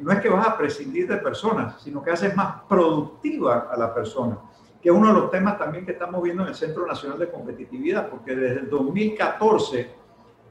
no 0.00 0.12
es 0.12 0.20
que 0.20 0.28
vas 0.28 0.46
a 0.46 0.58
prescindir 0.58 1.06
de 1.08 1.18
personas, 1.18 1.80
sino 1.82 2.02
que 2.02 2.10
haces 2.10 2.34
más 2.34 2.62
productiva 2.68 3.68
a 3.70 3.76
la 3.76 3.94
persona, 3.94 4.38
que 4.80 4.88
es 4.88 4.94
uno 4.94 5.08
de 5.08 5.14
los 5.14 5.30
temas 5.30 5.56
también 5.56 5.86
que 5.86 5.92
estamos 5.92 6.20
viendo 6.22 6.42
en 6.42 6.48
el 6.48 6.54
Centro 6.54 6.86
Nacional 6.86 7.18
de 7.18 7.30
Competitividad, 7.30 8.08
porque 8.08 8.34
desde 8.34 8.60
el 8.60 8.70
2014 8.70 9.90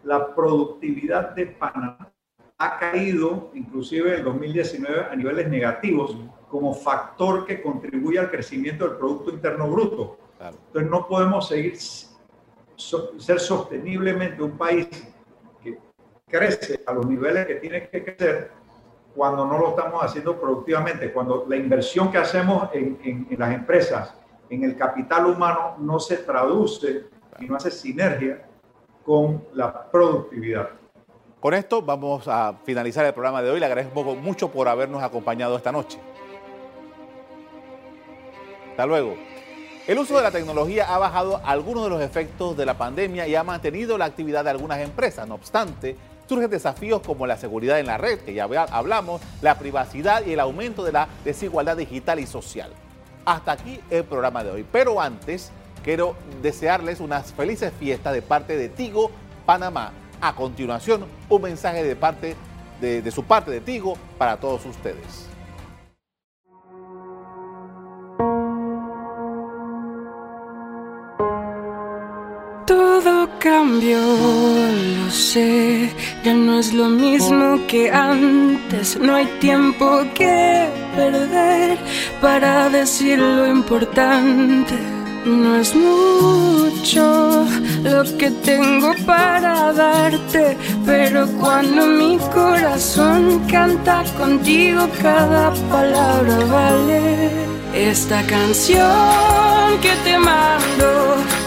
la 0.03 0.33
productividad 0.33 1.31
de 1.31 1.47
Panamá 1.47 2.11
ha 2.57 2.79
caído, 2.79 3.51
inclusive 3.53 4.17
en 4.17 4.23
2019, 4.23 5.07
a 5.11 5.15
niveles 5.15 5.49
negativos, 5.49 6.15
como 6.47 6.73
factor 6.73 7.45
que 7.45 7.61
contribuye 7.61 8.19
al 8.19 8.29
crecimiento 8.29 8.87
del 8.87 8.97
Producto 8.97 9.31
Interno 9.31 9.67
Bruto. 9.67 10.17
Entonces 10.39 10.89
no 10.89 11.07
podemos 11.07 11.47
seguir 11.47 11.75
ser 12.75 13.39
sosteniblemente 13.39 14.41
un 14.41 14.57
país 14.57 14.87
que 15.61 15.77
crece 16.27 16.81
a 16.85 16.93
los 16.93 17.05
niveles 17.05 17.45
que 17.45 17.55
tiene 17.55 17.89
que 17.89 18.03
crecer 18.03 18.60
cuando 19.15 19.45
no 19.45 19.57
lo 19.57 19.69
estamos 19.69 20.03
haciendo 20.03 20.39
productivamente, 20.39 21.11
cuando 21.11 21.45
la 21.47 21.55
inversión 21.55 22.11
que 22.11 22.17
hacemos 22.17 22.69
en, 22.73 23.27
las 23.37 23.53
empresas, 23.53 24.13
en 24.49 24.63
el 24.63 24.77
capital 24.77 25.25
humano, 25.25 25.75
no 25.79 25.99
se 25.99 26.17
traduce 26.17 27.05
y 27.39 27.45
no 27.45 27.55
hace 27.55 27.71
sinergia 27.71 28.47
con 29.05 29.43
la 29.53 29.89
productividad. 29.91 30.69
Con 31.39 31.53
esto 31.55 31.81
vamos 31.81 32.27
a 32.27 32.53
finalizar 32.63 33.05
el 33.05 33.13
programa 33.13 33.41
de 33.41 33.49
hoy. 33.49 33.59
Le 33.59 33.65
agradezco 33.65 34.03
mucho 34.15 34.51
por 34.51 34.67
habernos 34.67 35.01
acompañado 35.01 35.57
esta 35.57 35.71
noche. 35.71 35.99
Hasta 38.71 38.85
luego. 38.85 39.15
El 39.87 39.97
uso 39.97 40.15
de 40.15 40.21
la 40.21 40.31
tecnología 40.31 40.93
ha 40.93 40.99
bajado 40.99 41.41
algunos 41.43 41.83
de 41.85 41.89
los 41.89 42.01
efectos 42.01 42.55
de 42.55 42.65
la 42.67 42.77
pandemia 42.77 43.27
y 43.27 43.35
ha 43.35 43.43
mantenido 43.43 43.97
la 43.97 44.05
actividad 44.05 44.43
de 44.43 44.51
algunas 44.51 44.79
empresas. 44.79 45.27
No 45.27 45.35
obstante, 45.35 45.97
surgen 46.27 46.49
desafíos 46.49 47.01
como 47.01 47.27
la 47.27 47.37
seguridad 47.37 47.79
en 47.79 47.87
la 47.87 47.97
red, 47.97 48.19
que 48.19 48.33
ya 48.33 48.45
hablamos, 48.45 49.21
la 49.41 49.57
privacidad 49.59 50.25
y 50.25 50.33
el 50.33 50.39
aumento 50.39 50.83
de 50.83 50.91
la 50.91 51.07
desigualdad 51.23 51.77
digital 51.77 52.19
y 52.19 52.27
social. 52.27 52.71
Hasta 53.25 53.51
aquí 53.51 53.79
el 53.89 54.03
programa 54.03 54.43
de 54.43 54.51
hoy. 54.51 54.65
Pero 54.71 55.01
antes, 55.01 55.51
quiero 55.83 56.15
desearles 56.41 56.99
unas 56.99 57.33
felices 57.33 57.71
fiestas 57.77 58.13
de 58.13 58.21
parte 58.21 58.57
de 58.57 58.69
Tigo 58.69 59.11
Panamá. 59.45 59.91
A 60.21 60.35
continuación, 60.35 61.05
un 61.29 61.41
mensaje 61.41 61.83
de 61.83 61.95
parte 61.95 62.35
de, 62.79 63.11
su 63.11 63.23
parte 63.23 63.51
de 63.51 63.61
Tigo 63.61 63.95
para 64.17 64.37
todos 64.37 64.65
ustedes. 64.65 65.27
Cambió, 73.41 73.97
lo 73.97 75.09
sé, 75.09 75.89
ya 76.23 76.33
no 76.33 76.59
es 76.59 76.73
lo 76.73 76.89
mismo 76.89 77.59
que 77.67 77.89
antes, 77.89 78.99
no 78.99 79.15
hay 79.15 79.25
tiempo 79.39 80.03
que 80.13 80.69
perder 80.95 81.79
para 82.21 82.69
decir 82.69 83.17
lo 83.17 83.47
importante. 83.47 84.75
No 85.25 85.55
es 85.55 85.75
mucho 85.75 87.45
lo 87.83 88.03
que 88.17 88.29
tengo 88.43 88.93
para 89.05 89.71
darte, 89.73 90.57
pero 90.85 91.27
cuando 91.39 91.85
mi 91.85 92.17
corazón 92.33 93.41
canta 93.49 94.03
contigo, 94.17 94.87
cada 95.01 95.51
palabra 95.69 96.37
vale. 96.45 97.29
Esta 97.73 98.21
canción 98.23 99.79
que 99.81 99.93
te 100.03 100.17
mando 100.17 101.40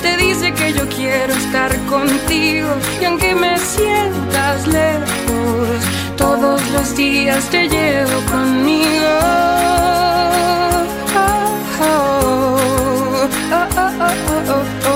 yo 0.76 0.88
quiero 0.88 1.32
estar 1.32 1.70
contigo 1.86 2.68
y 3.00 3.04
aunque 3.04 3.34
me 3.34 3.56
sientas 3.58 4.66
lejos, 4.66 5.80
todos 6.16 6.60
los 6.70 6.96
días 6.96 7.44
te 7.50 7.68
llevo 7.68 8.20
conmigo. 8.30 9.08
oh, 11.80 12.08
oh, 13.52 13.78
oh, 14.88 14.93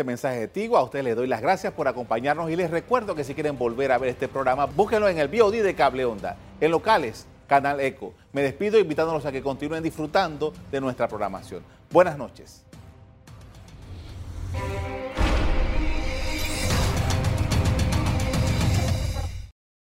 este 0.00 0.06
mensaje 0.06 0.40
de 0.40 0.48
Tigo, 0.48 0.78
a 0.78 0.82
ustedes 0.82 1.04
les 1.04 1.14
doy 1.14 1.26
las 1.26 1.42
gracias 1.42 1.74
por 1.74 1.86
acompañarnos 1.86 2.50
y 2.50 2.56
les 2.56 2.70
recuerdo 2.70 3.14
que 3.14 3.22
si 3.22 3.34
quieren 3.34 3.58
volver 3.58 3.92
a 3.92 3.98
ver 3.98 4.08
este 4.08 4.28
programa, 4.28 4.64
búsquenlo 4.64 5.10
en 5.10 5.18
el 5.18 5.28
BOD 5.28 5.62
de 5.62 5.74
Cable 5.74 6.06
Onda, 6.06 6.38
en 6.58 6.70
locales, 6.70 7.26
Canal 7.46 7.80
Eco. 7.80 8.14
Me 8.32 8.40
despido 8.40 8.78
invitándolos 8.78 9.26
a 9.26 9.32
que 9.32 9.42
continúen 9.42 9.82
disfrutando 9.82 10.54
de 10.72 10.80
nuestra 10.80 11.06
programación. 11.06 11.62
Buenas 11.90 12.16
noches. 12.16 12.64